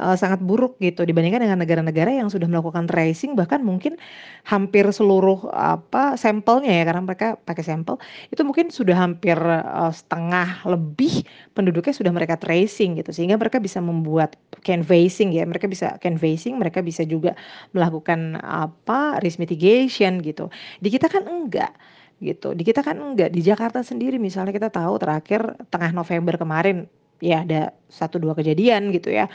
uh, 0.00 0.16
sangat 0.16 0.42
buruk 0.44 0.76
gitu 0.78 1.02
dibandingkan 1.02 1.42
dengan 1.42 1.58
negara-negara 1.60 2.12
yang 2.12 2.28
sudah 2.28 2.46
melakukan 2.46 2.88
tracing 2.88 3.34
bahkan 3.34 3.64
mungkin 3.64 3.96
hampir 4.44 4.84
seluruh 4.90 5.48
apa 5.52 6.14
sampelnya 6.18 6.82
ya 6.82 6.84
karena 6.88 7.02
mereka 7.02 7.28
pakai 7.42 7.64
sampel 7.64 8.00
itu 8.30 8.42
mungkin 8.42 8.68
sudah 8.70 8.96
hampir 8.96 9.36
uh, 9.40 9.92
setengah 9.92 10.62
lebih 10.68 11.24
penduduknya 11.56 11.94
sudah 11.96 12.12
mereka 12.12 12.36
tracing 12.36 12.98
gitu 13.00 13.10
sehingga 13.12 13.40
mereka 13.40 13.58
bisa 13.58 13.78
membuat 13.78 14.36
canvassing 14.62 15.32
ya 15.32 15.46
mereka 15.48 15.66
bisa 15.66 15.96
canvassing 16.02 16.58
mereka 16.60 16.84
bisa 16.84 17.02
juga 17.06 17.34
melakukan 17.72 18.40
apa 18.42 19.18
risk 19.24 19.40
mitigation 19.40 20.20
gitu. 20.20 20.52
Di 20.82 20.88
kita 20.92 21.08
kan 21.08 21.24
enggak 21.26 21.72
gitu. 22.20 22.56
Di 22.56 22.62
kita 22.64 22.80
kan 22.80 22.96
enggak, 22.96 23.30
di 23.32 23.44
Jakarta 23.44 23.84
sendiri 23.84 24.16
misalnya 24.16 24.52
kita 24.52 24.72
tahu 24.72 24.96
terakhir 24.96 25.56
tengah 25.68 25.92
November 25.92 26.40
kemarin 26.40 26.88
ya 27.20 27.44
ada 27.44 27.72
satu 27.88 28.20
dua 28.20 28.36
kejadian 28.36 28.92
gitu 28.92 29.08
ya 29.08 29.28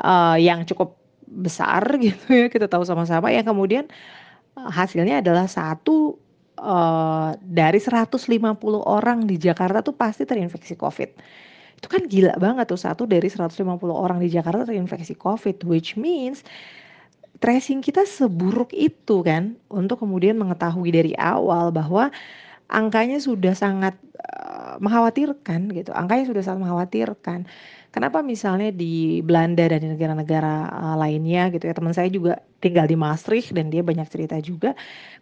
uh, 0.00 0.36
yang 0.36 0.68
cukup 0.68 0.96
besar 1.24 1.80
gitu 2.04 2.24
ya 2.28 2.46
kita 2.52 2.68
tahu 2.68 2.84
sama-sama 2.84 3.32
yang 3.32 3.44
kemudian 3.48 3.88
uh, 4.56 4.68
hasilnya 4.68 5.24
adalah 5.24 5.48
satu 5.48 6.20
uh, 6.60 7.32
dari 7.40 7.80
150 7.80 8.28
orang 8.84 9.24
di 9.24 9.36
Jakarta 9.40 9.80
tuh 9.80 9.96
pasti 9.96 10.28
terinfeksi 10.28 10.76
COVID. 10.76 11.10
Itu 11.74 11.86
kan 11.90 12.06
gila 12.06 12.38
banget 12.38 12.70
tuh 12.70 12.80
satu 12.80 13.04
dari 13.04 13.26
150 13.28 13.60
orang 13.90 14.22
di 14.22 14.28
Jakarta 14.30 14.68
terinfeksi 14.68 15.18
COVID, 15.18 15.66
which 15.68 15.98
means 15.98 16.46
tracing 17.44 17.84
kita 17.84 18.08
seburuk 18.08 18.72
itu 18.72 19.20
kan 19.20 19.60
untuk 19.68 20.00
kemudian 20.00 20.40
mengetahui 20.40 20.88
dari 20.88 21.12
awal 21.20 21.68
bahwa 21.68 22.08
angkanya 22.72 23.20
sudah 23.20 23.52
sangat 23.52 23.92
uh, 24.16 24.80
mengkhawatirkan 24.80 25.68
gitu. 25.76 25.92
Angkanya 25.92 26.24
sudah 26.24 26.40
sangat 26.40 26.64
mengkhawatirkan. 26.64 27.44
Kenapa 27.92 28.24
misalnya 28.24 28.72
di 28.72 29.20
Belanda 29.20 29.68
dan 29.68 29.84
di 29.84 29.92
negara-negara 29.92 30.72
uh, 30.72 30.96
lainnya 30.96 31.52
gitu 31.52 31.68
ya 31.68 31.76
teman 31.76 31.92
saya 31.92 32.08
juga 32.08 32.40
tinggal 32.64 32.88
di 32.88 32.96
Maastricht 32.96 33.52
dan 33.52 33.68
dia 33.68 33.84
banyak 33.84 34.08
cerita 34.08 34.40
juga 34.40 34.72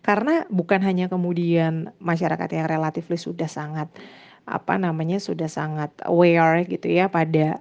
karena 0.07 0.47
bukan 0.47 0.79
hanya 0.79 1.11
kemudian 1.11 1.91
masyarakat 1.99 2.49
yang 2.55 2.71
relatif 2.71 3.11
sudah 3.19 3.51
sangat 3.51 3.91
apa 4.47 4.79
namanya 4.79 5.19
sudah 5.19 5.51
sangat 5.51 5.91
aware 6.07 6.63
gitu 6.71 6.87
ya 6.87 7.11
pada 7.11 7.59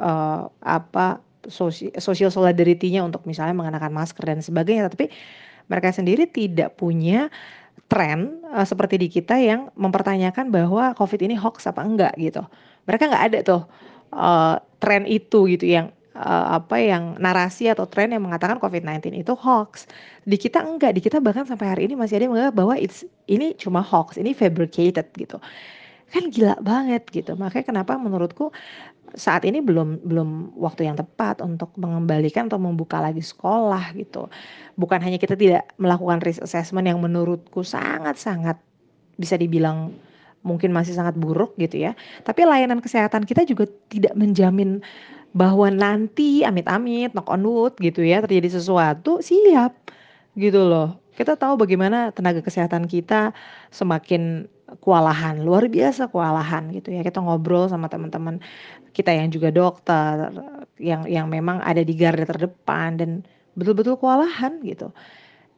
uh, 0.00 0.48
apa 0.64 1.20
social 1.46 2.30
solidarity-nya 2.30 3.06
untuk 3.06 3.22
misalnya 3.24 3.54
mengenakan 3.54 3.94
masker 3.94 4.26
dan 4.26 4.42
sebagainya, 4.42 4.90
tapi 4.90 5.12
mereka 5.68 5.94
sendiri 5.94 6.26
tidak 6.26 6.74
punya 6.80 7.30
tren 7.86 8.42
uh, 8.50 8.66
seperti 8.66 8.98
di 9.00 9.08
kita 9.08 9.38
yang 9.38 9.70
mempertanyakan 9.78 10.50
bahwa 10.50 10.92
COVID 10.98 11.20
ini 11.24 11.38
hoax 11.38 11.70
apa 11.70 11.80
enggak 11.86 12.12
gitu. 12.18 12.42
Mereka 12.90 13.08
nggak 13.08 13.24
ada 13.32 13.38
tuh 13.44 13.62
uh, 14.12 14.58
tren 14.82 15.06
itu 15.06 15.48
gitu 15.48 15.64
yang 15.64 15.94
uh, 16.18 16.58
apa 16.58 16.76
yang 16.82 17.16
narasi 17.22 17.70
atau 17.70 17.86
tren 17.86 18.10
yang 18.10 18.26
mengatakan 18.26 18.58
COVID-19 18.58 19.14
itu 19.22 19.32
hoax. 19.38 19.86
Di 20.26 20.36
kita 20.36 20.60
enggak, 20.66 20.98
di 20.98 21.00
kita 21.00 21.22
bahkan 21.22 21.46
sampai 21.46 21.70
hari 21.70 21.82
ini 21.88 21.94
masih 21.94 22.18
ada 22.18 22.24
yang 22.28 22.34
menganggap 22.34 22.56
bahwa 22.58 22.74
it's 22.76 23.06
ini 23.30 23.54
cuma 23.54 23.80
hoax, 23.80 24.18
ini 24.18 24.34
fabricated 24.34 25.08
gitu. 25.14 25.38
Kan 26.08 26.32
gila 26.32 26.56
banget 26.64 27.04
gitu. 27.12 27.36
Makanya 27.36 27.64
kenapa 27.68 28.00
menurutku 28.00 28.48
saat 29.16 29.44
ini 29.48 29.64
belum 29.64 30.04
belum 30.04 30.56
waktu 30.60 30.88
yang 30.88 30.96
tepat 30.96 31.40
untuk 31.40 31.72
mengembalikan 31.80 32.48
atau 32.48 32.60
membuka 32.60 33.00
lagi 33.00 33.20
sekolah 33.24 33.96
gitu. 33.96 34.28
Bukan 34.76 35.00
hanya 35.00 35.16
kita 35.16 35.36
tidak 35.36 35.68
melakukan 35.80 36.20
risk 36.24 36.44
assessment 36.44 36.88
yang 36.88 37.00
menurutku 37.00 37.64
sangat-sangat 37.64 38.60
bisa 39.16 39.36
dibilang 39.36 39.92
mungkin 40.46 40.70
masih 40.72 40.96
sangat 40.96 41.16
buruk 41.16 41.56
gitu 41.60 41.88
ya. 41.88 41.92
Tapi 42.24 42.44
layanan 42.44 42.80
kesehatan 42.80 43.24
kita 43.28 43.44
juga 43.48 43.68
tidak 43.88 44.12
menjamin 44.16 44.80
bahwa 45.36 45.68
nanti 45.68 46.40
amit-amit 46.44 47.12
knock 47.12 47.28
on 47.28 47.44
wood 47.44 47.74
gitu 47.80 48.00
ya 48.00 48.24
terjadi 48.24 48.56
sesuatu 48.60 49.20
siap 49.20 49.76
gitu 50.38 50.64
loh. 50.64 50.96
Kita 51.18 51.34
tahu 51.34 51.58
bagaimana 51.58 52.14
tenaga 52.14 52.40
kesehatan 52.40 52.86
kita 52.86 53.34
semakin 53.74 54.46
kewalahan, 54.84 55.40
luar 55.40 55.64
biasa 55.72 56.12
kewalahan 56.12 56.68
gitu 56.76 56.92
ya. 56.92 57.00
Kita 57.00 57.24
ngobrol 57.24 57.72
sama 57.72 57.88
teman-teman 57.88 58.36
kita 58.92 59.14
yang 59.16 59.32
juga 59.32 59.48
dokter, 59.48 60.28
yang 60.76 61.08
yang 61.08 61.26
memang 61.32 61.64
ada 61.64 61.80
di 61.80 61.94
garda 61.96 62.28
terdepan 62.28 63.00
dan 63.00 63.10
betul-betul 63.56 63.96
kewalahan 63.96 64.60
gitu. 64.60 64.92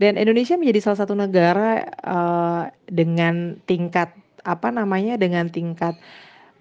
Dan 0.01 0.17
Indonesia 0.17 0.57
menjadi 0.57 0.81
salah 0.81 0.99
satu 1.05 1.13
negara 1.13 1.85
uh, 2.01 2.73
dengan 2.89 3.61
tingkat 3.69 4.17
apa 4.41 4.73
namanya 4.73 5.21
dengan 5.21 5.53
tingkat 5.53 5.93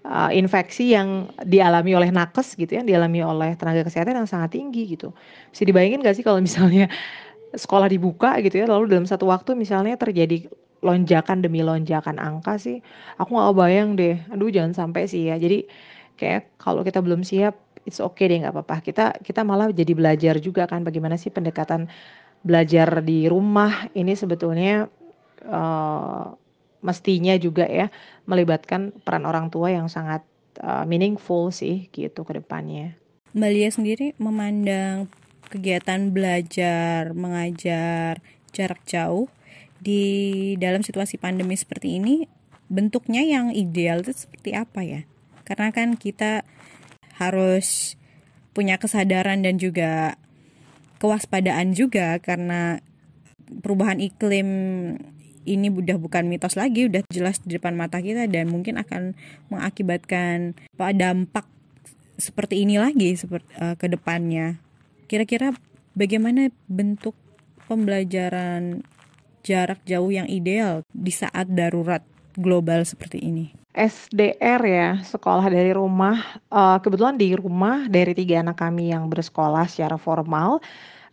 uh, 0.04 0.28
infeksi 0.28 0.92
yang 0.92 1.32
dialami 1.48 1.96
oleh 1.96 2.12
nakes 2.12 2.52
gitu 2.58 2.76
ya, 2.76 2.82
dialami 2.84 3.24
oleh 3.24 3.56
tenaga 3.56 3.88
kesehatan 3.88 4.20
yang 4.20 4.28
sangat 4.28 4.60
tinggi 4.60 4.92
gitu. 4.92 5.16
Bisa 5.48 5.64
dibayangin 5.64 6.04
gak 6.04 6.20
sih 6.20 6.24
kalau 6.26 6.44
misalnya 6.44 6.92
sekolah 7.56 7.88
dibuka 7.88 8.36
gitu 8.44 8.60
ya, 8.60 8.68
lalu 8.68 8.92
dalam 8.92 9.08
satu 9.08 9.26
waktu 9.32 9.56
misalnya 9.56 9.96
terjadi 9.96 10.46
lonjakan 10.80 11.44
demi 11.44 11.60
lonjakan 11.60 12.16
angka 12.16 12.56
sih 12.56 12.80
aku 13.20 13.36
nggak 13.36 13.56
bayang 13.56 13.88
deh. 14.00 14.16
Aduh 14.32 14.48
jangan 14.48 14.72
sampai 14.72 15.04
sih 15.06 15.28
ya. 15.28 15.36
Jadi 15.36 15.68
kayak 16.16 16.56
kalau 16.60 16.84
kita 16.84 17.00
belum 17.04 17.24
siap 17.24 17.56
it's 17.84 18.00
okay 18.00 18.28
deh 18.28 18.40
nggak 18.44 18.54
apa-apa. 18.56 18.76
Kita 18.84 19.04
kita 19.20 19.44
malah 19.44 19.72
jadi 19.72 19.92
belajar 19.92 20.34
juga 20.40 20.64
kan 20.64 20.84
bagaimana 20.84 21.20
sih 21.20 21.32
pendekatan 21.32 21.88
belajar 22.40 23.04
di 23.04 23.28
rumah. 23.28 23.88
Ini 23.92 24.16
sebetulnya 24.16 24.88
uh, 25.44 26.32
mestinya 26.80 27.36
juga 27.36 27.68
ya 27.68 27.92
melibatkan 28.24 28.96
peran 29.04 29.28
orang 29.28 29.52
tua 29.52 29.68
yang 29.72 29.92
sangat 29.92 30.24
uh, 30.64 30.84
meaningful 30.88 31.52
sih 31.52 31.92
gitu 31.92 32.24
ke 32.24 32.40
depannya. 32.40 32.96
Mbak 33.36 33.50
Lia 33.52 33.70
sendiri 33.70 34.06
memandang 34.18 35.06
kegiatan 35.50 36.10
belajar 36.10 37.14
mengajar 37.14 38.18
jarak 38.50 38.82
jauh 38.86 39.30
di 39.80 40.04
dalam 40.60 40.84
situasi 40.84 41.16
pandemi 41.16 41.56
seperti 41.56 41.96
ini 41.96 42.28
bentuknya 42.70 43.24
yang 43.24 43.50
ideal 43.50 44.04
itu 44.04 44.14
seperti 44.14 44.54
apa 44.54 44.84
ya? 44.84 45.02
Karena 45.42 45.74
kan 45.74 45.98
kita 45.98 46.46
harus 47.18 47.98
punya 48.54 48.78
kesadaran 48.78 49.42
dan 49.42 49.56
juga 49.56 50.20
kewaspadaan 51.00 51.72
juga 51.72 52.20
karena 52.20 52.78
perubahan 53.50 53.98
iklim 53.98 54.48
ini 55.48 55.72
udah 55.72 55.96
bukan 55.96 56.28
mitos 56.28 56.54
lagi, 56.54 56.86
udah 56.86 57.02
jelas 57.10 57.40
di 57.42 57.56
depan 57.56 57.74
mata 57.74 57.98
kita 57.98 58.28
dan 58.28 58.52
mungkin 58.52 58.76
akan 58.78 59.16
mengakibatkan 59.48 60.54
dampak 60.76 61.48
seperti 62.20 62.62
ini 62.68 62.76
lagi 62.76 63.16
seperti 63.16 63.48
uh, 63.56 63.74
ke 63.74 63.88
depannya. 63.88 64.60
Kira-kira 65.08 65.56
bagaimana 65.96 66.52
bentuk 66.68 67.16
pembelajaran 67.66 68.84
jarak 69.42 69.80
jauh 69.88 70.10
yang 70.12 70.28
ideal 70.28 70.84
di 70.92 71.12
saat 71.12 71.48
darurat 71.50 72.04
global 72.36 72.84
seperti 72.86 73.20
ini? 73.20 73.60
SDR 73.70 74.60
ya, 74.66 74.88
sekolah 75.00 75.46
dari 75.46 75.70
rumah. 75.70 76.42
Uh, 76.50 76.82
kebetulan 76.82 77.14
di 77.14 77.38
rumah 77.38 77.86
dari 77.86 78.12
tiga 78.18 78.42
anak 78.42 78.58
kami 78.58 78.90
yang 78.90 79.06
bersekolah 79.06 79.70
secara 79.70 79.94
formal, 79.94 80.58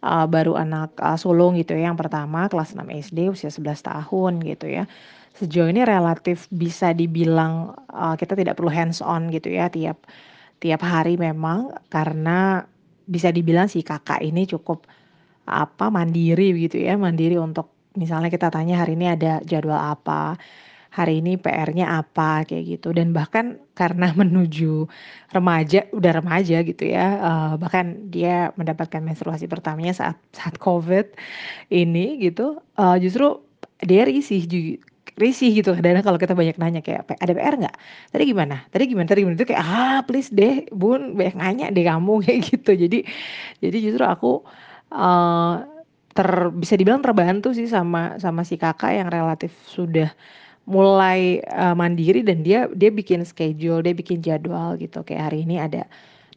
uh, 0.01 0.25
baru 0.25 0.57
anak 0.57 0.98
uh, 0.98 1.13
sulung 1.15 1.53
gitu 1.57 1.77
ya, 1.77 1.93
yang 1.93 1.98
pertama 1.98 2.50
kelas 2.50 2.74
6 2.74 2.81
SD 3.13 3.29
usia 3.29 3.53
11 3.53 3.86
tahun 3.86 4.34
gitu 4.41 4.65
ya. 4.69 4.84
Sejauh 5.38 5.69
ini 5.69 5.86
relatif 5.86 6.50
bisa 6.50 6.98
dibilang 6.98 7.77
uh, 7.93 8.17
kita 8.17 8.34
tidak 8.34 8.57
perlu 8.57 8.74
hands 8.74 9.05
on 9.05 9.29
gitu 9.29 9.53
ya 9.53 9.69
tiap 9.69 10.10
tiap 10.57 10.81
hari 10.81 11.13
memang 11.13 11.69
karena 11.93 12.65
bisa 13.05 13.29
dibilang 13.29 13.69
si 13.69 13.86
kakak 13.86 14.25
ini 14.25 14.50
cukup 14.50 14.89
apa 15.46 15.93
mandiri 15.93 16.57
gitu 16.57 16.81
ya, 16.81 16.98
mandiri 16.98 17.38
untuk 17.38 17.76
misalnya 17.98 18.30
kita 18.30 18.48
tanya 18.54 18.82
hari 18.82 18.94
ini 18.98 19.06
ada 19.16 19.42
jadwal 19.44 19.77
apa? 19.77 20.38
Hari 20.94 21.22
ini 21.22 21.38
PR-nya 21.38 21.86
apa? 22.01 22.46
Kayak 22.48 22.63
gitu. 22.77 22.88
Dan 22.96 23.12
bahkan 23.18 23.60
karena 23.77 24.13
menuju 24.22 24.88
remaja 25.36 25.86
udah 25.94 26.12
remaja 26.24 26.63
gitu 26.66 26.84
ya 26.88 27.06
uh, 27.22 27.51
bahkan 27.62 28.10
dia 28.10 28.50
mendapatkan 28.58 29.04
menstruasi 29.04 29.46
pertamanya 29.46 29.94
saat 29.94 30.18
saat 30.34 30.56
COVID 30.58 31.13
ini 31.70 32.18
gitu 32.24 32.58
uh, 32.80 32.98
justru 32.98 33.44
dia 33.86 34.08
risih 34.10 34.42
juga 34.50 34.82
risih 35.18 35.50
gitu. 35.60 35.74
Kadang 35.74 36.06
kalau 36.06 36.20
kita 36.22 36.38
banyak 36.38 36.56
nanya 36.62 36.82
kayak 36.86 37.10
ada 37.18 37.34
PR 37.34 37.56
nggak? 37.58 37.75
Tadi 38.13 38.24
gimana? 38.30 38.56
Tadi 38.70 38.84
gimana? 38.86 39.08
Tadi 39.10 39.20
gimana? 39.25 39.36
Itu 39.36 39.48
kayak 39.50 39.63
ah 39.66 40.00
please 40.06 40.30
deh 40.30 40.70
bun 40.70 41.18
banyak 41.18 41.36
nanya 41.36 41.66
deh 41.74 41.84
kamu. 41.84 42.13
Kayak 42.25 42.39
gitu. 42.54 42.72
Jadi 42.77 42.98
jadi 43.60 43.77
justru 43.82 44.04
aku 44.06 44.46
uh, 44.94 45.66
ter 46.18 46.30
bisa 46.50 46.74
dibilang 46.74 47.06
terbantu 47.06 47.54
sih 47.54 47.70
sama 47.70 48.18
sama 48.18 48.42
si 48.42 48.58
kakak 48.58 48.98
yang 48.98 49.10
relatif 49.14 49.54
sudah 49.70 50.10
mulai 50.68 51.40
uh, 51.48 51.78
mandiri 51.78 52.26
dan 52.26 52.42
dia 52.42 52.66
dia 52.74 52.90
bikin 52.92 53.22
schedule, 53.24 53.86
dia 53.86 53.94
bikin 53.94 54.20
jadwal 54.26 54.76
gitu. 54.82 55.06
Kayak 55.06 55.32
hari 55.32 55.46
ini 55.46 55.62
ada 55.62 55.86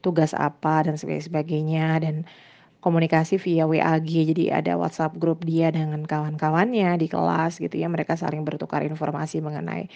tugas 0.05 0.37
apa 0.37 0.85
dan 0.85 1.01
sebagainya 1.01 2.05
dan 2.05 2.29
komunikasi 2.81 3.37
via 3.41 3.65
WAG. 3.69 4.09
Jadi 4.09 4.49
ada 4.53 4.77
WhatsApp 4.77 5.17
grup 5.17 5.45
dia 5.45 5.69
dengan 5.73 6.05
kawan-kawannya 6.05 6.97
di 7.01 7.07
kelas 7.07 7.61
gitu 7.61 7.77
ya. 7.77 7.89
Mereka 7.89 8.17
saling 8.17 8.45
bertukar 8.45 8.83
informasi 8.85 9.41
mengenai 9.45 9.89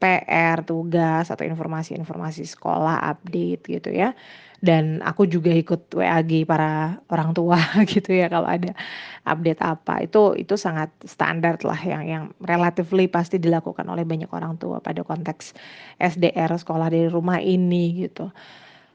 PR, 0.00 0.64
tugas 0.64 1.28
atau 1.28 1.44
informasi-informasi 1.44 2.48
sekolah, 2.48 3.04
update 3.12 3.62
gitu 3.68 3.92
ya 3.92 4.16
dan 4.60 5.00
aku 5.00 5.24
juga 5.24 5.48
ikut 5.56 5.88
WAG 5.96 6.44
para 6.44 7.00
orang 7.08 7.32
tua 7.32 7.56
gitu 7.92 8.12
ya 8.12 8.28
kalau 8.28 8.44
ada 8.44 8.76
update 9.24 9.60
apa 9.64 10.04
itu 10.04 10.36
itu 10.36 10.54
sangat 10.60 10.92
standar 11.08 11.56
lah 11.64 11.80
yang 11.80 12.04
yang 12.04 12.24
relatively 12.44 13.08
pasti 13.08 13.40
dilakukan 13.40 13.88
oleh 13.88 14.04
banyak 14.04 14.28
orang 14.28 14.60
tua 14.60 14.84
pada 14.84 15.00
konteks 15.00 15.56
SDR 15.96 16.52
sekolah 16.52 16.92
dari 16.92 17.08
rumah 17.08 17.40
ini 17.40 18.04
gitu. 18.04 18.28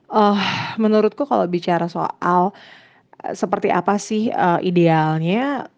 Uh, 0.05 0.37
menurutku 0.77 1.25
kalau 1.25 1.49
bicara 1.49 1.89
soal 1.89 2.53
seperti 3.33 3.69
apa 3.71 3.95
sih 3.97 4.29
uh, 4.29 4.59
idealnya 4.61 5.69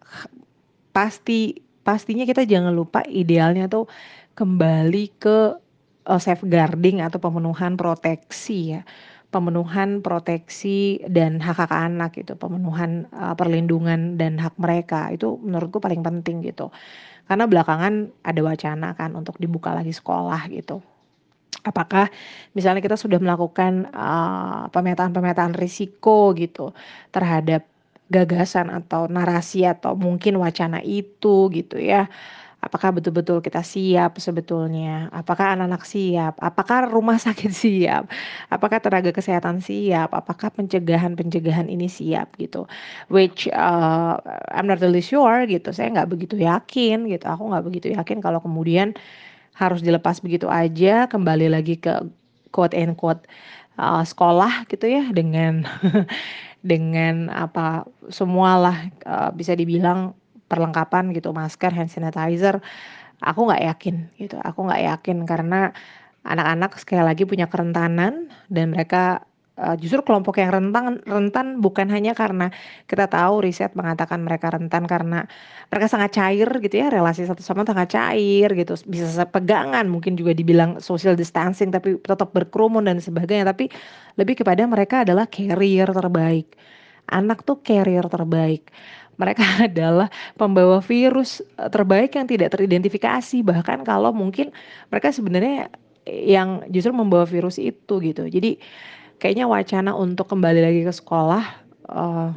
pasti 0.92 1.58
pastinya 1.86 2.26
kita 2.26 2.44
jangan 2.44 2.74
lupa 2.74 3.04
idealnya 3.06 3.70
tuh 3.70 3.86
kembali 4.34 5.04
ke 5.18 5.38
uh, 6.08 6.20
safeguarding 6.20 7.04
atau 7.04 7.18
pemenuhan 7.22 7.78
proteksi 7.78 8.78
ya 8.78 8.82
pemenuhan 9.28 10.00
proteksi 10.00 11.04
dan 11.04 11.36
hak 11.36 11.60
hak 11.60 11.72
anak 11.72 12.16
gitu, 12.16 12.32
pemenuhan 12.40 13.04
uh, 13.12 13.36
perlindungan 13.36 14.16
dan 14.16 14.40
hak 14.40 14.56
mereka 14.56 15.12
itu 15.12 15.36
menurutku 15.44 15.84
paling 15.84 16.00
penting 16.00 16.40
gitu. 16.40 16.72
Karena 17.28 17.44
belakangan 17.44 18.08
ada 18.24 18.40
wacana 18.40 18.96
kan 18.96 19.12
untuk 19.12 19.36
dibuka 19.36 19.76
lagi 19.76 19.92
sekolah 19.92 20.48
gitu. 20.48 20.80
Apakah 21.66 22.06
misalnya 22.54 22.78
kita 22.78 22.94
sudah 22.94 23.18
melakukan 23.18 23.90
uh, 23.90 24.70
pemetaan-pemetaan 24.70 25.58
risiko 25.58 26.30
gitu 26.38 26.70
terhadap 27.10 27.66
gagasan 28.08 28.72
atau 28.72 29.04
narasi 29.10 29.66
atau 29.68 29.92
mungkin 29.98 30.38
wacana 30.40 30.78
itu 30.84 31.50
gitu 31.52 31.76
ya? 31.82 32.06
Apakah 32.58 32.90
betul-betul 32.90 33.38
kita 33.38 33.62
siap 33.62 34.18
sebetulnya, 34.18 35.06
apakah 35.14 35.54
anak-anak 35.54 35.86
siap, 35.86 36.34
apakah 36.42 36.90
rumah 36.90 37.14
sakit 37.26 37.54
siap, 37.54 38.10
apakah 38.50 38.82
tenaga 38.82 39.14
kesehatan 39.14 39.62
siap, 39.62 40.10
apakah 40.10 40.50
pencegahan-pencegahan 40.50 41.70
ini 41.70 41.86
siap 41.86 42.34
gitu. 42.34 42.66
Which 43.14 43.46
uh, 43.54 44.18
I'm 44.50 44.66
not 44.66 44.82
really 44.82 45.06
sure 45.06 45.46
gitu, 45.46 45.70
saya 45.70 45.94
nggak 45.94 46.10
begitu 46.10 46.34
yakin 46.34 47.06
gitu, 47.06 47.30
aku 47.30 47.46
nggak 47.46 47.64
begitu 47.66 47.86
yakin 47.94 48.18
kalau 48.18 48.42
kemudian 48.42 48.90
harus 49.58 49.82
dilepas 49.82 50.22
begitu 50.22 50.46
aja, 50.46 51.10
kembali 51.10 51.50
lagi 51.50 51.74
ke 51.82 52.06
quote 52.54 52.78
and 52.78 52.94
quote 52.94 53.26
uh, 53.74 54.06
sekolah 54.06 54.64
gitu 54.70 54.86
ya 54.86 55.10
dengan 55.10 55.66
dengan 56.70 57.26
apa 57.34 57.82
semualah 58.08 58.88
uh, 59.02 59.30
bisa 59.34 59.58
dibilang 59.58 60.14
perlengkapan 60.48 61.12
gitu 61.12 61.34
masker 61.34 61.74
hand 61.74 61.90
sanitizer 61.92 62.62
aku 63.22 63.50
nggak 63.50 63.64
yakin 63.74 63.96
gitu. 64.18 64.36
Aku 64.42 64.66
nggak 64.66 64.82
yakin 64.94 65.26
karena 65.26 65.74
anak-anak 66.26 66.76
sekali 66.78 67.02
lagi 67.02 67.24
punya 67.24 67.46
kerentanan 67.48 68.30
dan 68.50 68.74
mereka 68.74 69.24
uh, 69.58 69.76
justru 69.76 70.00
kelompok 70.06 70.38
yang 70.38 70.54
rentan 70.54 71.02
rentan 71.04 71.58
bukan 71.58 71.90
hanya 71.90 72.14
karena 72.14 72.54
kita 72.86 73.10
tahu 73.10 73.42
riset 73.42 73.74
mengatakan 73.74 74.22
mereka 74.22 74.54
rentan 74.54 74.86
karena 74.86 75.26
mereka 75.68 75.86
sangat 75.90 76.14
cair 76.14 76.48
gitu 76.62 76.74
ya 76.78 76.88
relasi 76.88 77.26
satu 77.26 77.42
sama 77.42 77.66
sangat 77.66 77.92
cair 77.92 78.48
gitu. 78.54 78.78
Bisa 78.86 79.10
sepegangan 79.10 79.84
mungkin 79.90 80.14
juga 80.14 80.32
dibilang 80.32 80.78
social 80.78 81.18
distancing 81.18 81.74
tapi 81.74 81.98
tetap 82.00 82.30
berkerumun 82.32 82.86
dan 82.86 83.02
sebagainya. 83.02 83.50
Tapi 83.50 83.68
lebih 84.16 84.40
kepada 84.40 84.62
mereka 84.64 85.02
adalah 85.02 85.26
carrier 85.26 85.90
terbaik. 85.90 86.54
Anak 87.10 87.42
tuh 87.42 87.58
carrier 87.60 88.06
terbaik. 88.06 88.70
Mereka 89.18 89.44
adalah 89.68 90.08
pembawa 90.38 90.78
virus 90.78 91.42
eh, 91.58 91.68
terbaik 91.68 92.14
yang 92.14 92.30
tidak 92.30 92.54
teridentifikasi. 92.54 93.42
Bahkan 93.42 93.82
kalau 93.82 94.14
mungkin 94.14 94.54
mereka 94.88 95.10
sebenarnya 95.10 95.68
yang 96.08 96.64
justru 96.72 96.96
membawa 96.96 97.28
virus 97.28 97.60
itu 97.60 98.00
gitu. 98.00 98.24
Jadi 98.24 98.56
kayaknya 99.18 99.50
wacana 99.50 99.94
untuk 99.94 100.30
kembali 100.30 100.60
lagi 100.62 100.80
ke 100.86 100.92
sekolah 100.94 101.44
uh, 101.90 102.30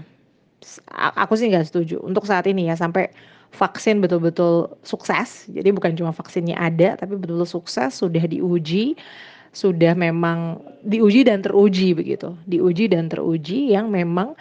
aku 1.17 1.33
sih 1.37 1.49
nggak 1.49 1.67
setuju. 1.69 2.01
Untuk 2.01 2.25
saat 2.25 2.45
ini 2.45 2.69
ya 2.69 2.75
sampai 2.77 3.09
vaksin 3.51 3.99
betul-betul 3.99 4.71
sukses. 4.85 5.49
Jadi 5.49 5.69
bukan 5.73 5.93
cuma 5.97 6.11
vaksinnya 6.15 6.55
ada 6.55 6.95
tapi 6.95 7.17
betul-betul 7.17 7.49
sukses 7.49 7.97
sudah 7.99 8.23
diuji 8.25 8.95
sudah 9.51 9.91
memang 9.99 10.63
diuji 10.87 11.27
dan 11.27 11.43
teruji 11.43 11.91
begitu. 11.91 12.31
Diuji 12.47 12.87
dan 12.87 13.11
teruji 13.11 13.75
yang 13.75 13.91
memang 13.91 14.31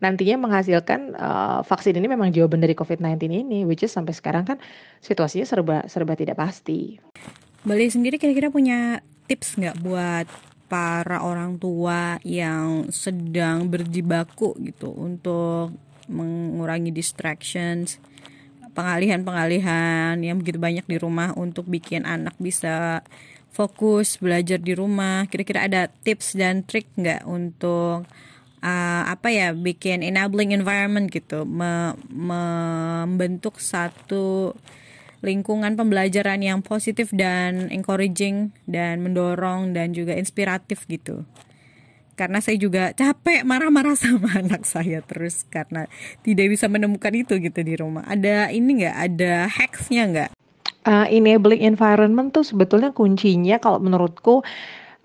nantinya 0.00 0.48
menghasilkan 0.48 1.16
uh, 1.16 1.60
vaksin 1.64 1.96
ini 2.00 2.08
memang 2.08 2.32
jawaban 2.32 2.60
dari 2.60 2.72
COVID-19 2.72 3.28
ini, 3.28 3.58
which 3.68 3.84
is 3.84 3.92
sampai 3.92 4.16
sekarang 4.16 4.48
kan 4.48 4.56
situasinya 5.04 5.44
serba 5.44 5.76
serba 5.84 6.16
tidak 6.16 6.40
pasti. 6.40 6.96
Bali 7.64 7.88
sendiri 7.88 8.16
kira-kira 8.16 8.48
punya 8.48 9.04
tips 9.28 9.56
nggak 9.60 9.80
buat 9.84 10.28
para 10.68 11.20
orang 11.22 11.60
tua 11.60 12.18
yang 12.24 12.88
sedang 12.88 13.68
berjibaku 13.68 14.56
gitu 14.64 14.90
untuk 14.90 15.76
mengurangi 16.08 16.92
distractions, 16.92 18.00
pengalihan-pengalihan 18.74 20.18
yang 20.20 20.36
begitu 20.40 20.58
banyak 20.58 20.84
di 20.84 20.96
rumah 20.98 21.32
untuk 21.38 21.64
bikin 21.70 22.04
anak 22.04 22.34
bisa 22.36 23.06
fokus 23.54 24.18
belajar 24.18 24.58
di 24.58 24.74
rumah. 24.74 25.30
Kira-kira 25.30 25.70
ada 25.70 25.86
tips 25.86 26.34
dan 26.34 26.66
trik 26.66 26.90
nggak 26.98 27.22
untuk 27.24 28.04
uh, 28.64 29.02
apa 29.06 29.28
ya 29.30 29.54
bikin 29.54 30.00
enabling 30.02 30.56
environment 30.56 31.12
gitu 31.12 31.46
me 31.46 31.94
membentuk 32.10 33.62
satu 33.62 34.56
lingkungan 35.24 35.74
pembelajaran 35.74 36.44
yang 36.44 36.60
positif 36.60 37.08
dan 37.16 37.72
encouraging 37.72 38.52
dan 38.68 39.00
mendorong 39.00 39.72
dan 39.72 39.96
juga 39.96 40.12
inspiratif 40.12 40.84
gitu. 40.84 41.24
Karena 42.14 42.38
saya 42.38 42.60
juga 42.60 42.94
capek 42.94 43.42
marah-marah 43.42 43.98
sama 44.04 44.38
anak 44.38 44.68
saya 44.68 45.00
terus 45.02 45.48
karena 45.48 45.88
tidak 46.22 46.52
bisa 46.52 46.68
menemukan 46.68 47.10
itu 47.16 47.40
gitu 47.40 47.60
di 47.64 47.74
rumah. 47.74 48.04
Ada 48.06 48.52
ini 48.52 48.84
nggak? 48.84 48.96
Ada 49.10 49.32
hacksnya 49.48 50.02
nggak? 50.12 50.30
Uh, 50.84 51.08
enabling 51.08 51.64
environment 51.64 52.28
tuh 52.28 52.44
sebetulnya 52.44 52.92
kuncinya 52.92 53.56
kalau 53.56 53.80
menurutku 53.80 54.44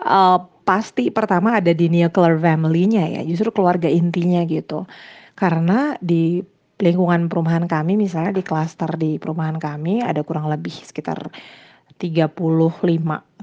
uh, 0.04 0.40
pasti 0.68 1.08
pertama 1.08 1.56
ada 1.56 1.72
di 1.72 1.88
nuclear 1.88 2.36
family-nya 2.36 3.08
ya, 3.16 3.22
justru 3.24 3.56
keluarga 3.56 3.88
intinya 3.88 4.44
gitu. 4.44 4.84
Karena 5.40 5.96
di 6.04 6.44
lingkungan 6.80 7.28
perumahan 7.28 7.68
kami 7.68 8.00
misalnya 8.00 8.32
di 8.32 8.44
klaster 8.44 8.96
di 8.96 9.20
perumahan 9.20 9.60
kami 9.60 10.00
ada 10.00 10.24
kurang 10.24 10.48
lebih 10.48 10.72
sekitar 10.72 11.28
35 12.00 12.32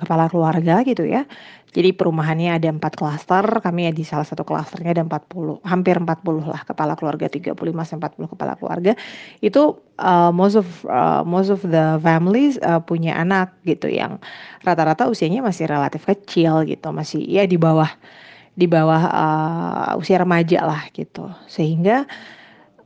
kepala 0.01 0.25
keluarga 0.33 0.81
gitu 0.83 1.05
ya. 1.05 1.29
Jadi 1.77 1.92
perumahannya 1.92 2.57
ada 2.57 2.72
empat 2.72 2.96
klaster, 2.96 3.44
kami 3.61 3.85
ya 3.85 3.92
di 3.92 4.01
salah 4.01 4.25
satu 4.25 4.49
klasternya 4.49 4.96
ada 4.96 5.05
40, 5.05 5.61
hampir 5.61 6.01
40 6.01 6.49
lah 6.49 6.64
kepala 6.64 6.96
keluarga, 6.96 7.29
35 7.29 7.53
sampai 7.85 8.09
40 8.16 8.33
kepala 8.33 8.57
keluarga. 8.57 8.96
Itu 9.44 9.85
uh, 10.01 10.33
most 10.33 10.57
of 10.57 10.64
uh, 10.88 11.20
most 11.20 11.53
of 11.53 11.61
the 11.61 12.01
families 12.01 12.57
uh, 12.64 12.81
punya 12.81 13.20
anak 13.20 13.53
gitu 13.68 13.92
yang 13.92 14.16
rata-rata 14.64 15.05
usianya 15.05 15.44
masih 15.44 15.68
relatif 15.68 16.09
kecil 16.09 16.64
gitu, 16.64 16.88
masih 16.96 17.20
ya 17.29 17.44
di 17.44 17.61
bawah 17.61 17.92
di 18.57 18.64
bawah 18.64 19.03
uh, 19.12 20.01
usia 20.01 20.16
remaja 20.16 20.64
lah 20.64 20.88
gitu. 20.96 21.29
Sehingga 21.44 22.09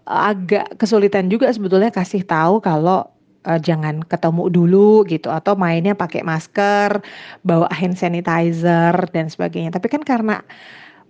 agak 0.08 0.76
kesulitan 0.80 1.28
juga 1.28 1.50
sebetulnya 1.52 1.92
kasih 1.92 2.24
tahu 2.24 2.60
kalau 2.62 3.06
uh, 3.46 3.60
jangan 3.60 4.04
ketemu 4.04 4.52
dulu 4.52 5.04
gitu 5.08 5.28
atau 5.32 5.56
mainnya 5.56 5.96
pakai 5.96 6.24
masker, 6.24 7.00
bawa 7.44 7.68
hand 7.72 7.96
sanitizer 7.96 8.94
dan 9.12 9.26
sebagainya. 9.30 9.72
Tapi 9.72 9.86
kan 9.88 10.02
karena 10.04 10.42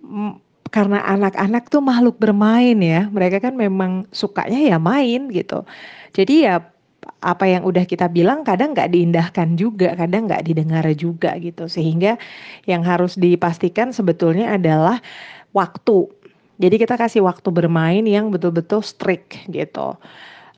mm, 0.03 0.33
karena 0.71 1.03
anak-anak 1.03 1.67
tuh 1.67 1.83
makhluk 1.83 2.15
bermain 2.15 2.79
ya, 2.79 3.11
mereka 3.11 3.43
kan 3.43 3.59
memang 3.59 4.07
sukanya 4.15 4.59
ya 4.59 4.77
main 4.79 5.27
gitu. 5.27 5.67
Jadi 6.15 6.47
ya 6.47 6.63
apa 7.21 7.45
yang 7.49 7.65
udah 7.67 7.83
kita 7.83 8.07
bilang 8.07 8.45
kadang 8.47 8.71
nggak 8.71 8.93
diindahkan 8.93 9.59
juga, 9.59 9.93
kadang 9.99 10.31
nggak 10.31 10.47
didengar 10.47 10.85
juga 10.95 11.35
gitu. 11.43 11.67
Sehingga 11.67 12.15
yang 12.69 12.87
harus 12.87 13.19
dipastikan 13.19 13.91
sebetulnya 13.91 14.55
adalah 14.55 15.03
waktu. 15.51 16.07
Jadi 16.61 16.75
kita 16.77 16.93
kasih 16.93 17.25
waktu 17.25 17.49
bermain 17.49 18.05
yang 18.05 18.29
betul-betul 18.29 18.85
strict 18.85 19.49
gitu. 19.49 19.97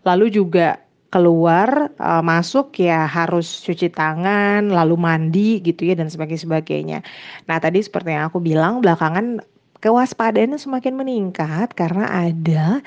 Lalu 0.03 0.35
juga 0.35 0.83
keluar 1.13 1.93
uh, 2.01 2.25
masuk 2.25 2.73
ya 2.81 3.05
harus 3.05 3.61
cuci 3.61 3.93
tangan 3.93 4.65
lalu 4.73 4.97
mandi 4.97 5.61
gitu 5.61 5.85
ya 5.85 5.95
dan 5.95 6.09
sebagainya 6.09 6.43
sebagainya. 6.43 6.99
Nah 7.45 7.61
tadi 7.61 7.85
seperti 7.85 8.17
yang 8.17 8.33
aku 8.33 8.41
bilang 8.41 8.81
belakangan 8.81 9.39
kewaspadaannya 9.77 10.57
semakin 10.57 10.97
meningkat 10.97 11.77
karena 11.77 12.09
ada 12.09 12.81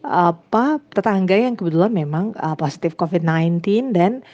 apa 0.00 0.80
tetangga 0.94 1.36
yang 1.36 1.60
kebetulan 1.60 1.92
memang 1.92 2.32
uh, 2.40 2.56
positif 2.56 2.96
COVID-19 2.96 3.92
dan 3.92 4.24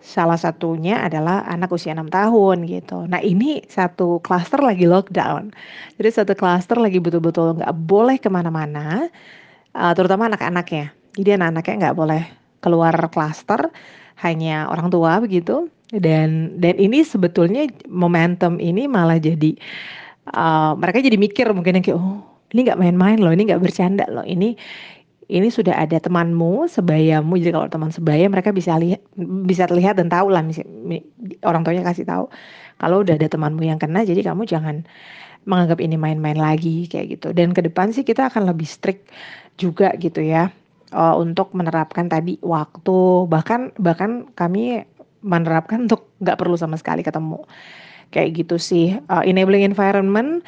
salah 0.00 0.36
satunya 0.40 1.00
adalah 1.04 1.44
anak 1.46 1.70
usia 1.72 1.92
6 1.92 2.08
tahun 2.08 2.56
gitu. 2.66 3.04
Nah 3.06 3.20
ini 3.20 3.64
satu 3.68 4.18
klaster 4.24 4.60
lagi 4.60 4.88
lockdown. 4.88 5.52
Jadi 6.00 6.08
satu 6.10 6.32
klaster 6.34 6.80
lagi 6.80 6.98
betul-betul 6.98 7.60
nggak 7.60 7.72
boleh 7.84 8.16
ke 8.16 8.32
mana-mana, 8.32 9.08
uh, 9.76 9.92
terutama 9.92 10.26
anak-anaknya. 10.32 10.92
Jadi 11.14 11.30
anak-anaknya 11.36 11.74
nggak 11.88 11.96
boleh 11.96 12.22
keluar 12.64 12.94
klaster 13.12 13.72
hanya 14.20 14.68
orang 14.68 14.92
tua 14.92 15.16
begitu 15.20 15.72
dan 15.90 16.60
dan 16.60 16.76
ini 16.76 17.02
sebetulnya 17.02 17.66
momentum 17.88 18.60
ini 18.60 18.86
malah 18.86 19.16
jadi 19.16 19.56
uh, 20.30 20.76
mereka 20.76 21.02
jadi 21.02 21.16
mikir 21.16 21.50
mungkin 21.50 21.80
yang 21.80 21.84
kayak 21.84 21.98
oh 21.98 22.20
ini 22.54 22.60
nggak 22.68 22.78
main-main 22.78 23.18
loh 23.18 23.32
ini 23.32 23.48
nggak 23.50 23.62
bercanda 23.62 24.06
loh 24.06 24.22
ini 24.22 24.54
ini 25.30 25.48
sudah 25.48 25.78
ada 25.78 25.96
temanmu 26.02 26.66
sebayamu. 26.66 27.38
Jadi 27.38 27.54
kalau 27.54 27.68
teman 27.70 27.90
sebaya 27.94 28.26
mereka 28.26 28.50
bisa 28.50 28.74
lihat 28.74 28.98
bisa 29.46 29.70
terlihat 29.70 29.96
dan 30.02 30.10
tahu 30.10 30.28
lah 30.28 30.42
orang 31.46 31.62
tuanya 31.62 31.86
kasih 31.86 32.04
tahu. 32.04 32.26
Kalau 32.82 33.06
udah 33.06 33.14
ada 33.14 33.28
temanmu 33.30 33.62
yang 33.62 33.78
kena 33.78 34.02
jadi 34.02 34.26
kamu 34.26 34.50
jangan 34.50 34.82
menganggap 35.46 35.78
ini 35.80 35.96
main-main 35.96 36.36
lagi 36.36 36.90
kayak 36.90 37.20
gitu. 37.20 37.28
Dan 37.30 37.54
ke 37.54 37.62
depan 37.62 37.94
sih 37.94 38.02
kita 38.02 38.28
akan 38.28 38.50
lebih 38.50 38.66
strict 38.66 39.08
juga 39.56 39.94
gitu 39.96 40.20
ya 40.20 40.50
uh, 40.90 41.14
untuk 41.14 41.54
menerapkan 41.54 42.10
tadi 42.10 42.36
waktu. 42.42 43.30
Bahkan 43.30 43.78
bahkan 43.78 44.26
kami 44.34 44.82
menerapkan 45.22 45.86
untuk 45.86 46.10
nggak 46.18 46.36
perlu 46.36 46.58
sama 46.58 46.74
sekali 46.74 47.06
ketemu. 47.06 47.40
Kayak 48.10 48.42
gitu 48.42 48.56
sih 48.58 48.98
uh, 49.06 49.22
enabling 49.22 49.62
environment 49.62 50.42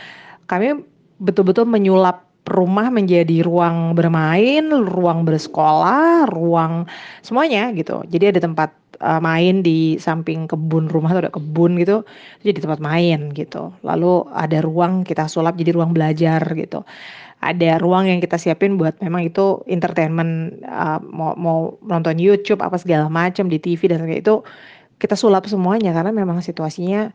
kami 0.51 0.83
betul-betul 1.23 1.65
menyulap 1.71 2.32
rumah 2.43 2.91
menjadi 2.91 3.47
ruang 3.47 3.95
bermain, 3.95 4.67
ruang 4.71 5.23
bersekolah, 5.23 6.27
ruang 6.27 6.91
semuanya 7.23 7.71
gitu. 7.73 8.03
Jadi 8.11 8.35
ada 8.35 8.41
tempat 8.43 8.71
uh, 8.99 9.23
main 9.23 9.63
di 9.63 9.97
samping 10.03 10.51
kebun 10.51 10.91
rumah 10.91 11.15
tuh 11.15 11.23
ada 11.29 11.33
kebun 11.33 11.79
gitu, 11.79 12.03
jadi 12.43 12.59
tempat 12.59 12.83
main 12.83 13.31
gitu. 13.33 13.71
Lalu 13.87 14.27
ada 14.35 14.59
ruang 14.63 15.07
kita 15.07 15.31
sulap 15.31 15.55
jadi 15.55 15.75
ruang 15.75 15.95
belajar 15.95 16.43
gitu 16.59 16.83
ada 17.43 17.83
ruang 17.83 18.07
yang 18.07 18.23
kita 18.23 18.39
siapin 18.39 18.79
buat 18.79 18.95
memang 19.03 19.27
itu 19.27 19.67
entertainment 19.67 20.63
uh, 20.63 21.03
mau 21.03 21.35
mau 21.35 21.75
nonton 21.83 22.15
YouTube 22.15 22.63
apa 22.63 22.79
segala 22.79 23.11
macam 23.11 23.51
di 23.51 23.59
TV 23.59 23.91
dan 23.91 24.07
kayak 24.07 24.23
itu 24.23 24.47
kita 25.03 25.19
sulap 25.19 25.51
semuanya 25.51 25.91
karena 25.91 26.15
memang 26.15 26.39
situasinya 26.39 27.11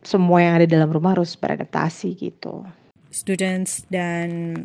semua 0.00 0.40
yang 0.40 0.56
ada 0.56 0.66
dalam 0.68 0.88
rumah 0.88 1.12
harus 1.12 1.36
beradaptasi 1.36 2.16
gitu. 2.16 2.64
Students 3.14 3.86
dan 3.86 4.58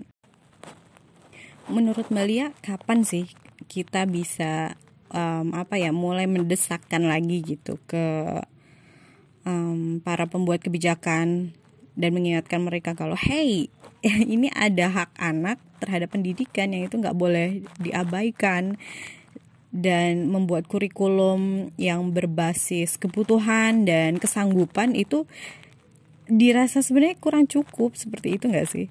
menurut 1.69 2.09
Melia 2.09 2.49
kapan 2.65 3.05
sih 3.05 3.29
kita 3.69 4.09
bisa 4.09 4.73
um, 5.13 5.53
apa 5.53 5.77
ya 5.77 5.93
mulai 5.93 6.25
mendesakkan 6.25 7.05
lagi 7.05 7.45
gitu 7.45 7.77
ke 7.85 8.41
um, 9.45 10.01
para 10.01 10.25
pembuat 10.25 10.65
kebijakan 10.65 11.53
dan 11.93 12.09
mengingatkan 12.09 12.65
mereka 12.65 12.97
kalau 12.97 13.13
hey 13.13 13.69
ini 14.33 14.49
ada 14.57 14.89
hak 14.89 15.13
anak 15.21 15.61
terhadap 15.77 16.09
pendidikan 16.09 16.73
yang 16.73 16.89
itu 16.89 16.97
nggak 16.97 17.13
boleh 17.13 17.61
diabaikan 17.77 18.81
dan 19.69 20.25
membuat 20.25 20.65
kurikulum 20.65 21.69
yang 21.77 22.09
berbasis 22.09 22.97
kebutuhan 22.97 23.85
dan 23.85 24.17
kesanggupan 24.17 24.97
itu 24.97 25.29
dirasa 26.29 26.85
sebenarnya 26.85 27.17
kurang 27.17 27.49
cukup 27.49 27.97
seperti 27.97 28.37
itu 28.37 28.45
nggak 28.47 28.69
sih? 28.69 28.87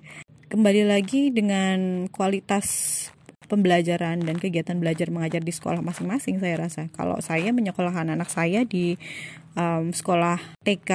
Kembali 0.51 0.83
lagi 0.91 1.31
dengan 1.31 2.11
kualitas 2.11 2.67
pembelajaran 3.49 4.21
dan 4.21 4.37
kegiatan 4.37 4.77
belajar 4.77 5.09
mengajar 5.09 5.41
di 5.41 5.55
sekolah 5.55 5.81
masing-masing 5.81 6.43
saya 6.43 6.61
rasa. 6.61 6.93
Kalau 6.93 7.17
saya 7.25 7.55
menyekolahkan 7.55 8.13
anak 8.13 8.29
saya 8.29 8.67
di 8.67 8.99
um, 9.57 9.95
sekolah 9.95 10.37
TK 10.67 10.91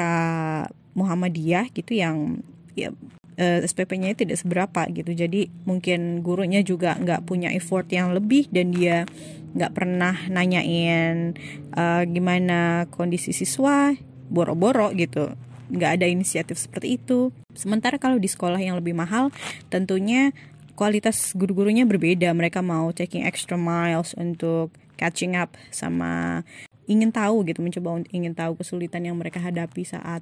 Muhammadiyah 0.94 1.74
gitu 1.74 1.98
yang 1.98 2.46
ya 2.78 2.94
uh, 2.94 3.42
eh, 3.42 3.60
SPP-nya 3.66 4.14
tidak 4.14 4.38
seberapa 4.38 4.86
gitu. 4.94 5.18
Jadi 5.18 5.50
mungkin 5.66 6.22
gurunya 6.22 6.62
juga 6.62 6.94
nggak 7.00 7.26
punya 7.26 7.50
effort 7.56 7.90
yang 7.90 8.14
lebih 8.14 8.52
dan 8.54 8.70
dia 8.70 9.10
nggak 9.54 9.74
pernah 9.74 10.18
nanyain 10.30 11.38
uh, 11.78 12.02
gimana 12.10 12.90
kondisi 12.90 13.34
siswa 13.34 13.94
boro-boro 14.34 14.90
gitu 14.98 15.30
nggak 15.74 15.92
ada 16.00 16.06
inisiatif 16.06 16.62
seperti 16.62 17.02
itu. 17.02 17.34
Sementara 17.58 17.98
kalau 17.98 18.22
di 18.22 18.30
sekolah 18.30 18.62
yang 18.62 18.78
lebih 18.78 18.94
mahal 18.94 19.34
tentunya 19.74 20.32
kualitas 20.78 21.34
guru-gurunya 21.34 21.90
berbeda. 21.90 22.30
Mereka 22.32 22.62
mau 22.62 22.94
taking 22.94 23.26
extra 23.26 23.58
miles 23.58 24.14
untuk 24.14 24.70
catching 24.96 25.34
up 25.34 25.58
sama 25.74 26.46
ingin 26.86 27.10
tahu 27.10 27.48
gitu 27.48 27.64
mencoba 27.64 28.04
ingin 28.12 28.36
tahu 28.36 28.60
kesulitan 28.60 29.08
yang 29.08 29.16
mereka 29.18 29.42
hadapi 29.42 29.82
saat 29.88 30.22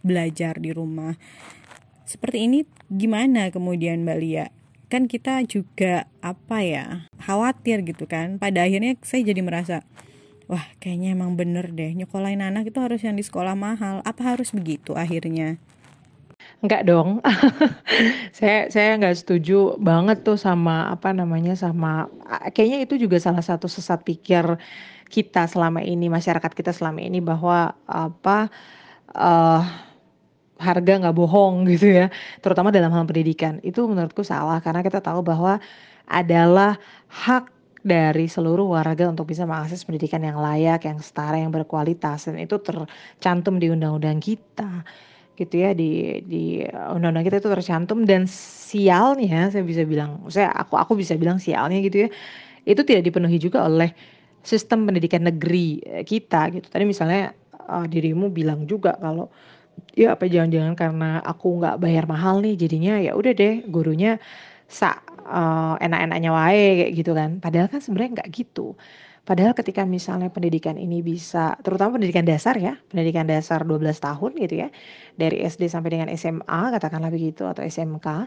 belajar 0.00 0.58
di 0.58 0.72
rumah. 0.72 1.14
Seperti 2.08 2.48
ini 2.50 2.58
gimana 2.90 3.48
kemudian 3.52 4.02
Mbak 4.04 4.18
Lia? 4.18 4.46
Kan 4.92 5.08
kita 5.08 5.40
juga 5.48 6.04
apa 6.20 6.60
ya 6.60 7.08
khawatir 7.20 7.80
gitu 7.86 8.04
kan. 8.04 8.36
Pada 8.36 8.68
akhirnya 8.68 8.98
saya 9.00 9.24
jadi 9.24 9.40
merasa 9.40 9.80
wah 10.52 10.64
kayaknya 10.76 11.16
emang 11.16 11.32
bener 11.32 11.72
deh. 11.72 11.96
Nyekolahin 11.96 12.44
anak 12.44 12.68
itu 12.68 12.76
harus 12.76 13.00
yang 13.00 13.16
di 13.16 13.24
sekolah 13.24 13.56
mahal. 13.56 14.04
Apa 14.04 14.36
harus 14.36 14.52
begitu 14.52 14.92
akhirnya? 14.92 15.56
Enggak 16.60 16.84
dong. 16.84 17.24
saya 18.36 18.68
saya 18.68 19.00
nggak 19.00 19.16
setuju 19.16 19.80
banget 19.80 20.20
tuh 20.20 20.36
sama 20.36 20.92
apa 20.92 21.16
namanya 21.16 21.56
sama 21.56 22.12
kayaknya 22.52 22.84
itu 22.84 23.00
juga 23.00 23.16
salah 23.16 23.40
satu 23.40 23.64
sesat 23.64 24.04
pikir 24.04 24.44
kita 25.08 25.48
selama 25.48 25.80
ini 25.80 26.12
masyarakat 26.12 26.52
kita 26.52 26.76
selama 26.76 27.00
ini 27.00 27.24
bahwa 27.24 27.72
apa 27.88 28.52
uh, 29.16 29.64
harga 30.60 30.92
nggak 31.02 31.16
bohong 31.16 31.64
gitu 31.72 31.90
ya 31.90 32.12
terutama 32.44 32.68
dalam 32.68 32.92
hal 32.92 33.08
pendidikan. 33.08 33.56
Itu 33.64 33.88
menurutku 33.88 34.20
salah 34.20 34.60
karena 34.60 34.84
kita 34.84 35.00
tahu 35.00 35.24
bahwa 35.24 35.56
adalah 36.06 36.76
hak 37.08 37.51
dari 37.82 38.30
seluruh 38.30 38.78
warga 38.78 39.10
untuk 39.10 39.26
bisa 39.26 39.42
mengakses 39.42 39.82
pendidikan 39.82 40.22
yang 40.22 40.38
layak, 40.38 40.86
yang 40.86 41.02
setara, 41.02 41.38
yang 41.38 41.50
berkualitas. 41.50 42.30
Dan 42.30 42.38
itu 42.38 42.58
tercantum 42.62 43.58
di 43.58 43.68
undang-undang 43.74 44.22
kita 44.22 44.86
gitu 45.34 45.54
ya 45.64 45.72
di 45.72 46.20
di 46.22 46.62
undang-undang 46.66 47.26
kita 47.26 47.42
itu 47.42 47.50
tercantum. 47.50 48.06
Dan 48.06 48.30
sialnya 48.30 49.50
saya 49.50 49.66
bisa 49.66 49.82
bilang 49.82 50.22
saya 50.30 50.54
aku 50.54 50.78
aku 50.78 50.94
bisa 50.94 51.18
bilang 51.18 51.42
sialnya 51.42 51.82
gitu 51.82 52.06
ya 52.06 52.08
itu 52.62 52.80
tidak 52.86 53.02
dipenuhi 53.10 53.42
juga 53.42 53.66
oleh 53.66 53.90
sistem 54.42 54.86
pendidikan 54.86 55.26
negeri 55.26 55.82
eh, 55.82 56.04
kita 56.06 56.54
gitu. 56.54 56.66
Tadi 56.70 56.84
misalnya 56.86 57.34
uh, 57.66 57.86
dirimu 57.86 58.30
bilang 58.30 58.66
juga 58.66 58.94
kalau 58.98 59.30
ya 59.96 60.14
apa 60.14 60.28
jangan-jangan 60.28 60.74
karena 60.76 61.10
aku 61.24 61.58
nggak 61.62 61.76
bayar 61.80 62.04
mahal 62.04 62.44
nih 62.44 62.54
jadinya 62.58 63.00
ya 63.00 63.16
udah 63.16 63.32
deh 63.32 63.64
gurunya 63.72 64.20
sa 64.68 65.00
uh, 65.32 65.74
enak-enaknya 65.80 66.30
wae 66.30 66.66
kayak 66.84 66.92
gitu 66.92 67.12
kan. 67.16 67.40
Padahal 67.40 67.66
kan 67.72 67.80
sebenarnya 67.80 68.20
nggak 68.20 68.30
gitu. 68.36 68.76
Padahal 69.22 69.54
ketika 69.54 69.86
misalnya 69.86 70.34
pendidikan 70.34 70.74
ini 70.74 70.98
bisa, 70.98 71.54
terutama 71.62 71.94
pendidikan 71.94 72.26
dasar 72.26 72.58
ya, 72.58 72.74
pendidikan 72.90 73.22
dasar 73.30 73.62
12 73.62 74.02
tahun 74.02 74.30
gitu 74.34 74.54
ya, 74.66 74.68
dari 75.14 75.46
SD 75.46 75.70
sampai 75.70 75.94
dengan 75.94 76.08
SMA 76.18 76.74
katakanlah 76.74 77.06
begitu 77.14 77.46
atau 77.46 77.62
SMK, 77.62 78.06
uh, 78.10 78.18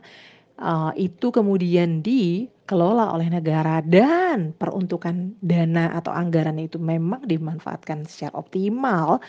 eh, 0.96 1.12
itu 1.12 1.28
kemudian 1.36 2.00
dikelola 2.00 3.12
oleh 3.12 3.28
negara 3.28 3.84
dan 3.84 4.56
peruntukan 4.56 5.36
dana 5.44 5.92
atau 6.00 6.16
anggaran 6.16 6.56
itu 6.64 6.80
memang 6.80 7.28
dimanfaatkan 7.28 8.08
secara 8.08 8.40
optimal, 8.40 9.20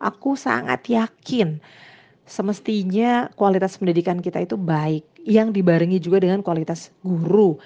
aku 0.00 0.32
sangat 0.40 0.88
yakin 0.88 1.60
semestinya 2.30 3.26
kualitas 3.34 3.74
pendidikan 3.74 4.22
kita 4.22 4.38
itu 4.46 4.54
baik 4.54 5.02
yang 5.24 5.52
dibarengi 5.52 5.98
juga 6.00 6.22
dengan 6.24 6.40
kualitas 6.40 6.92
guru, 7.04 7.58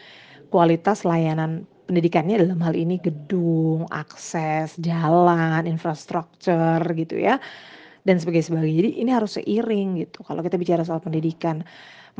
kualitas 0.50 1.06
layanan 1.06 1.66
pendidikannya 1.86 2.40
dalam 2.40 2.60
hal 2.64 2.74
ini 2.74 2.96
gedung, 3.02 3.84
akses, 3.92 4.76
jalan, 4.80 5.68
infrastruktur 5.68 6.80
gitu 6.96 7.20
ya 7.20 7.38
dan 8.06 8.20
sebagainya 8.20 8.46
sebagainya. 8.52 8.76
Jadi 8.84 8.90
ini 9.02 9.10
harus 9.12 9.32
seiring 9.40 9.88
gitu. 10.04 10.20
Kalau 10.26 10.40
kita 10.44 10.56
bicara 10.60 10.82
soal 10.84 11.00
pendidikan, 11.00 11.64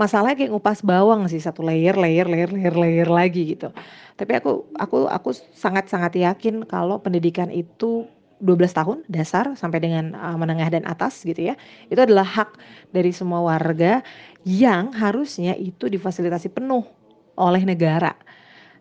masalahnya 0.01 0.37
kayak 0.44 0.53
ngupas 0.55 0.81
bawang 0.85 1.29
sih 1.31 1.40
satu 1.42 1.62
layer, 1.64 1.94
layer, 1.97 2.27
layer, 2.29 2.51
layer, 2.53 2.75
layer 2.77 3.09
lagi 3.11 3.57
gitu. 3.57 3.70
Tapi 4.18 4.33
aku 4.40 4.51
aku 4.77 4.97
aku 5.09 5.31
sangat 5.55 5.88
sangat 5.92 6.16
yakin 6.18 6.64
kalau 6.68 7.01
pendidikan 7.03 7.49
itu 7.53 8.09
12 8.42 8.75
tahun 8.75 8.99
dasar 9.07 9.55
sampai 9.55 9.79
dengan 9.83 10.14
uh, 10.16 10.37
menengah 10.38 10.70
dan 10.73 10.85
atas 10.87 11.23
gitu 11.23 11.53
ya. 11.53 11.55
Itu 11.90 12.03
adalah 12.03 12.27
hak 12.27 12.59
dari 12.90 13.14
semua 13.14 13.42
warga 13.42 14.03
yang 14.42 14.90
harusnya 14.94 15.55
itu 15.57 15.87
difasilitasi 15.87 16.51
penuh 16.51 16.85
oleh 17.35 17.62
negara 17.66 18.14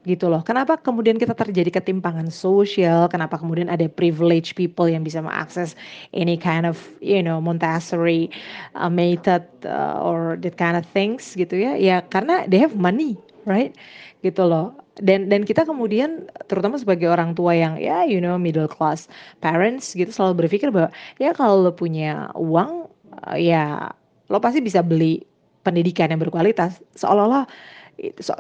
gitu 0.03 0.27
loh. 0.27 0.43
Kenapa 0.43 0.75
kemudian 0.75 1.15
kita 1.15 1.31
terjadi 1.31 1.79
ketimpangan 1.79 2.27
sosial? 2.27 3.07
Kenapa 3.07 3.39
kemudian 3.39 3.71
ada 3.71 3.87
privilege 3.87 4.51
people 4.53 4.87
yang 4.91 5.01
bisa 5.01 5.23
mengakses 5.23 5.79
any 6.11 6.35
kind 6.35 6.67
of 6.67 6.75
you 6.99 7.23
know 7.23 7.39
Montessori 7.39 8.27
uh, 8.75 8.91
method 8.91 9.43
uh, 9.63 10.03
or 10.03 10.35
that 10.43 10.59
kind 10.59 10.75
of 10.75 10.83
things 10.91 11.33
gitu 11.39 11.55
ya? 11.55 11.79
Ya 11.79 12.03
karena 12.03 12.43
they 12.51 12.59
have 12.59 12.75
money, 12.75 13.15
right? 13.45 13.75
Gitu 14.21 14.43
loh. 14.43 14.75
Dan 15.01 15.27
dan 15.27 15.41
kita 15.43 15.65
kemudian 15.65 16.29
terutama 16.45 16.77
sebagai 16.77 17.09
orang 17.09 17.33
tua 17.33 17.57
yang 17.57 17.81
ya 17.81 18.05
you 18.05 18.21
know 18.21 18.37
middle 18.37 18.69
class 18.69 19.09
parents 19.41 19.97
gitu 19.97 20.13
selalu 20.13 20.45
berpikir 20.45 20.69
bahwa 20.69 20.93
ya 21.17 21.33
kalau 21.33 21.65
lo 21.65 21.73
punya 21.73 22.29
uang 22.37 22.85
uh, 23.25 23.37
ya 23.37 23.89
lo 24.29 24.37
pasti 24.37 24.61
bisa 24.61 24.85
beli 24.85 25.25
pendidikan 25.65 26.11
yang 26.13 26.21
berkualitas. 26.21 26.79
Seolah-olah 26.93 27.49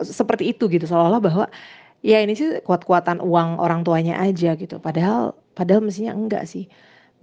seperti 0.05 0.53
itu 0.53 0.69
gitu. 0.69 0.85
Seolah-olah 0.85 1.21
bahwa 1.23 1.45
ya 2.05 2.19
ini 2.21 2.37
sih 2.37 2.61
kuat-kuatan 2.61 3.23
uang 3.23 3.57
orang 3.57 3.81
tuanya 3.81 4.19
aja 4.21 4.53
gitu. 4.53 4.77
Padahal 4.77 5.33
padahal 5.57 5.81
mestinya 5.81 6.13
enggak 6.13 6.45
sih. 6.45 6.69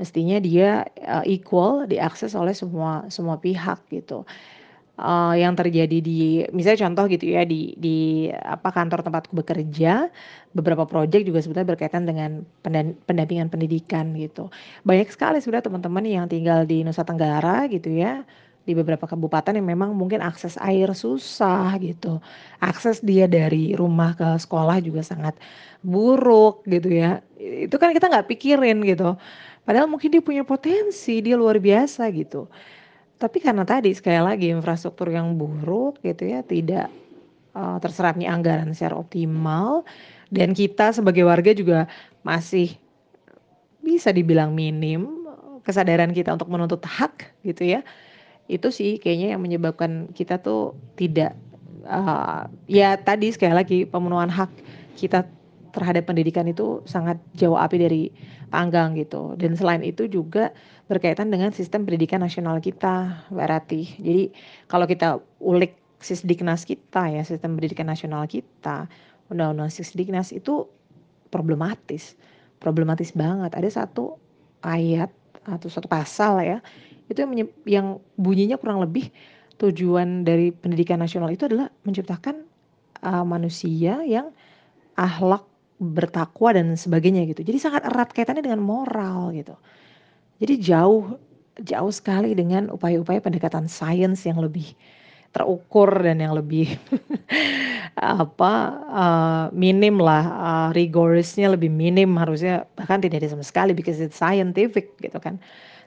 Mestinya 0.00 0.40
dia 0.40 0.88
uh, 1.04 1.24
equal 1.28 1.84
diakses 1.84 2.32
oleh 2.32 2.56
semua 2.56 3.04
semua 3.12 3.36
pihak 3.36 3.84
gitu 3.92 4.24
uh, 4.98 5.35
yang 5.37 5.55
terjadi 5.55 5.98
di 6.03 6.42
misalnya 6.50 6.88
contoh 6.88 7.05
gitu 7.07 7.31
ya 7.31 7.46
di 7.46 7.76
di 7.79 8.26
apa 8.33 8.74
kantor 8.74 9.07
tempatku 9.07 9.33
bekerja 9.37 10.11
beberapa 10.57 10.88
proyek 10.88 11.22
juga 11.29 11.38
sebetulnya 11.44 11.68
berkaitan 11.76 12.09
dengan 12.09 12.42
pendampingan 13.07 13.46
pendidikan 13.53 14.16
gitu 14.18 14.50
banyak 14.83 15.07
sekali 15.12 15.38
sudah 15.38 15.62
teman-teman 15.62 16.03
yang 16.03 16.26
tinggal 16.26 16.66
di 16.66 16.83
Nusa 16.83 17.07
Tenggara 17.07 17.70
gitu 17.70 17.92
ya 17.92 18.26
di 18.68 18.76
beberapa 18.76 19.09
kabupaten 19.09 19.57
yang 19.57 19.66
memang 19.66 19.96
mungkin 19.96 20.20
akses 20.20 20.61
air 20.61 20.92
susah 20.92 21.81
gitu. 21.81 22.20
Akses 22.61 23.00
dia 23.00 23.24
dari 23.24 23.72
rumah 23.72 24.12
ke 24.12 24.37
sekolah 24.37 24.79
juga 24.85 25.00
sangat 25.00 25.35
buruk 25.81 26.62
gitu 26.68 26.92
ya. 26.92 27.24
Itu 27.40 27.81
kan 27.81 27.96
kita 27.96 28.12
nggak 28.12 28.29
pikirin 28.29 28.85
gitu. 28.85 29.16
Padahal 29.64 29.88
mungkin 29.88 30.12
dia 30.12 30.22
punya 30.24 30.44
potensi, 30.44 31.24
dia 31.24 31.37
luar 31.40 31.57
biasa 31.59 32.09
gitu. 32.12 32.48
Tapi 33.20 33.37
karena 33.44 33.68
tadi 33.68 33.92
sekali 33.92 34.16
lagi 34.16 34.48
infrastruktur 34.48 35.12
yang 35.12 35.37
buruk 35.37 36.00
gitu 36.00 36.24
ya, 36.24 36.40
tidak 36.40 36.88
uh, 37.52 37.76
terserapnya 37.76 38.33
anggaran 38.33 38.72
secara 38.72 38.96
optimal 38.96 39.85
dan 40.33 40.56
kita 40.56 40.96
sebagai 40.96 41.28
warga 41.28 41.52
juga 41.52 41.85
masih 42.24 42.80
bisa 43.85 44.09
dibilang 44.09 44.56
minim 44.56 45.20
kesadaran 45.61 46.16
kita 46.16 46.33
untuk 46.33 46.48
menuntut 46.48 46.80
hak 46.80 47.28
gitu 47.44 47.76
ya. 47.76 47.85
Itu 48.48 48.72
sih 48.72 48.96
kayaknya 48.96 49.37
yang 49.37 49.42
menyebabkan 49.44 50.09
kita 50.16 50.40
tuh 50.40 50.72
tidak 50.96 51.37
uh, 51.85 52.48
ya 52.66 52.96
tadi 52.96 53.30
sekali 53.37 53.54
lagi 53.54 53.78
pemenuhan 53.85 54.33
hak 54.33 54.50
kita 54.96 55.28
terhadap 55.70 56.11
pendidikan 56.11 56.48
itu 56.50 56.83
sangat 56.83 57.20
jauh 57.38 57.54
api 57.54 57.76
dari 57.78 58.02
panggang 58.50 58.98
gitu. 58.98 59.38
Dan 59.38 59.54
selain 59.54 59.80
itu 59.86 60.10
juga 60.10 60.50
berkaitan 60.90 61.30
dengan 61.30 61.54
sistem 61.54 61.86
pendidikan 61.86 62.20
nasional 62.20 62.58
kita 62.58 63.24
Mbak 63.30 63.46
Rati 63.46 63.82
jadi 64.02 64.22
kalau 64.66 64.90
kita 64.90 65.22
ulik 65.38 65.78
sisdiknas 66.02 66.66
kita 66.66 67.06
ya 67.12 67.22
sistem 67.22 67.54
pendidikan 67.54 67.86
nasional 67.86 68.26
kita 68.26 68.90
undang-undang 69.30 69.70
sisdiknas 69.70 70.34
itu 70.34 70.66
problematis. 71.30 72.18
Problematis 72.58 73.14
banget. 73.14 73.54
Ada 73.54 73.86
satu 73.86 74.18
ayat 74.60 75.08
atau 75.46 75.72
satu 75.72 75.88
pasal 75.88 76.44
ya 76.44 76.58
itu 77.10 77.18
yang, 77.26 77.50
yang 77.66 77.86
bunyinya 78.14 78.54
kurang 78.60 78.78
lebih 78.78 79.10
tujuan 79.58 80.22
dari 80.22 80.54
pendidikan 80.54 81.02
nasional 81.02 81.28
itu 81.28 81.50
adalah 81.50 81.68
menciptakan 81.82 82.46
uh, 83.02 83.26
manusia 83.26 84.00
yang 84.06 84.30
ahlak 84.94 85.44
bertakwa 85.80 86.52
dan 86.52 86.76
sebagainya 86.76 87.24
gitu. 87.32 87.40
Jadi 87.40 87.58
sangat 87.58 87.88
erat 87.88 88.12
kaitannya 88.12 88.44
dengan 88.44 88.60
moral 88.60 89.32
gitu. 89.32 89.56
Jadi 90.38 90.54
jauh 90.60 91.16
jauh 91.60 91.92
sekali 91.92 92.32
dengan 92.36 92.68
upaya-upaya 92.72 93.20
pendekatan 93.20 93.68
sains 93.68 94.24
yang 94.24 94.40
lebih 94.40 94.76
terukur 95.30 95.88
dan 96.00 96.20
yang 96.20 96.36
lebih 96.36 96.74
apa 97.96 98.52
uh, 98.90 99.44
minim 99.54 100.00
lah 100.00 100.24
uh, 100.24 100.68
rigorousnya 100.74 101.52
lebih 101.54 101.70
minim 101.70 102.16
harusnya 102.18 102.66
bahkan 102.74 102.98
tidak 102.98 103.22
ada 103.22 103.38
sama 103.38 103.44
sekali 103.46 103.70
because 103.76 104.02
it's 104.02 104.18
scientific 104.18 104.96
gitu 104.98 105.18
kan 105.22 105.38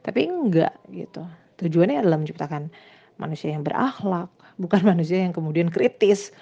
tapi 0.03 0.27
enggak 0.27 0.75
gitu. 0.91 1.23
Tujuannya 1.63 2.03
adalah 2.03 2.19
menciptakan 2.19 2.67
manusia 3.15 3.55
yang 3.55 3.63
berakhlak, 3.63 4.29
bukan 4.59 4.81
manusia 4.91 5.23
yang 5.23 5.31
kemudian 5.31 5.71
kritis, 5.71 6.35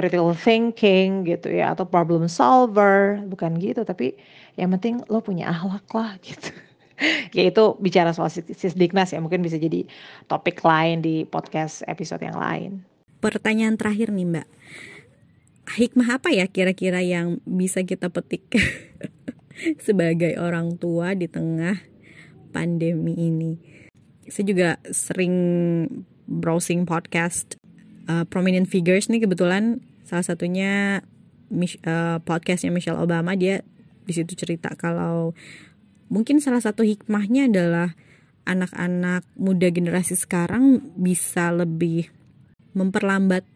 critical 0.00 0.32
thinking 0.32 1.28
gitu 1.28 1.52
ya 1.52 1.76
atau 1.76 1.84
problem 1.84 2.24
solver, 2.24 3.20
bukan 3.28 3.60
gitu, 3.60 3.84
tapi 3.84 4.16
yang 4.56 4.72
penting 4.72 5.04
lo 5.12 5.20
punya 5.20 5.52
akhlak 5.52 5.84
lah 5.92 6.16
gitu. 6.24 6.56
ya 7.36 7.48
itu 7.48 7.76
bicara 7.80 8.16
soal 8.16 8.32
sisdiknas 8.32 9.12
ya 9.12 9.20
mungkin 9.20 9.44
bisa 9.44 9.60
jadi 9.60 9.84
topik 10.24 10.64
lain 10.64 11.04
di 11.04 11.28
podcast 11.28 11.84
episode 11.84 12.24
yang 12.24 12.40
lain. 12.40 12.80
Pertanyaan 13.20 13.76
terakhir 13.76 14.08
nih 14.08 14.24
Mbak. 14.24 14.48
Hikmah 15.70 16.08
apa 16.16 16.32
ya 16.32 16.48
kira-kira 16.48 17.04
yang 17.04 17.44
bisa 17.44 17.84
kita 17.84 18.08
petik 18.08 18.48
sebagai 19.86 20.40
orang 20.40 20.80
tua 20.80 21.12
di 21.12 21.28
tengah 21.28 21.76
pandemi 22.56 23.12
ini. 23.16 23.52
Saya 24.26 24.44
juga 24.48 24.68
sering 24.88 25.36
browsing 26.24 26.88
podcast 26.88 27.60
uh, 28.10 28.24
prominent 28.26 28.66
figures 28.66 29.06
nih 29.06 29.22
kebetulan 29.22 29.82
salah 30.10 30.26
satunya 30.26 31.06
uh, 31.54 32.18
podcastnya 32.26 32.74
Michelle 32.74 32.98
Obama 32.98 33.38
dia 33.38 33.62
di 34.02 34.10
situ 34.10 34.34
cerita 34.34 34.74
kalau 34.74 35.38
mungkin 36.10 36.42
salah 36.42 36.58
satu 36.58 36.82
hikmahnya 36.82 37.46
adalah 37.46 37.94
anak-anak 38.42 39.22
muda 39.38 39.70
generasi 39.70 40.18
sekarang 40.18 40.82
bisa 40.98 41.54
lebih 41.54 42.10
memperlambat 42.74 43.46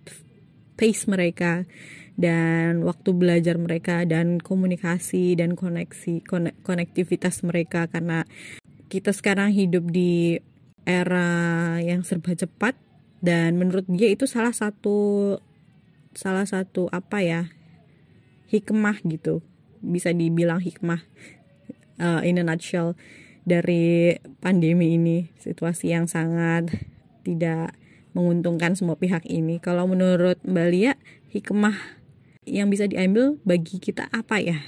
pace 0.79 1.11
mereka 1.11 1.67
dan 2.15 2.87
waktu 2.87 3.11
belajar 3.11 3.59
mereka 3.59 4.07
dan 4.07 4.39
komunikasi 4.39 5.35
dan 5.35 5.59
koneksi 5.59 6.23
konektivitas 6.63 7.43
mereka. 7.43 7.91
Karena 7.91 8.23
kita 8.87 9.11
sekarang 9.11 9.51
hidup 9.51 9.91
di 9.91 10.39
era 10.87 11.79
yang 11.83 12.07
serba 12.07 12.39
cepat 12.39 12.79
dan 13.25 13.59
menurut 13.59 13.89
dia 13.91 14.13
itu 14.13 14.31
salah 14.31 14.55
satu 14.55 15.35
salah 16.15 16.47
satu 16.47 16.91
apa 16.91 17.21
ya 17.21 17.43
hikmah 18.51 19.03
gitu. 19.07 19.45
Bisa 19.85 20.11
dibilang 20.17 20.65
hikmah 20.65 21.05
uh, 22.01 22.25
in 22.25 22.41
a 22.41 22.45
nutshell 22.47 22.97
dari 23.45 24.17
pandemi 24.41 24.97
ini. 24.97 25.29
Situasi 25.39 25.93
yang 25.93 26.09
sangat 26.09 26.73
tidak 27.27 27.77
menguntungkan 28.15 28.79
semua 28.79 28.97
pihak 28.97 29.27
ini. 29.27 29.59
Kalau 29.59 29.91
menurut 29.91 30.39
Mbak 30.47 30.69
Lia 30.71 30.95
hikmah 31.35 31.77
yang 32.47 32.71
bisa 32.71 32.87
diambil 32.87 33.41
bagi 33.43 33.81
kita 33.81 34.09
apa 34.13 34.39
ya 34.39 34.61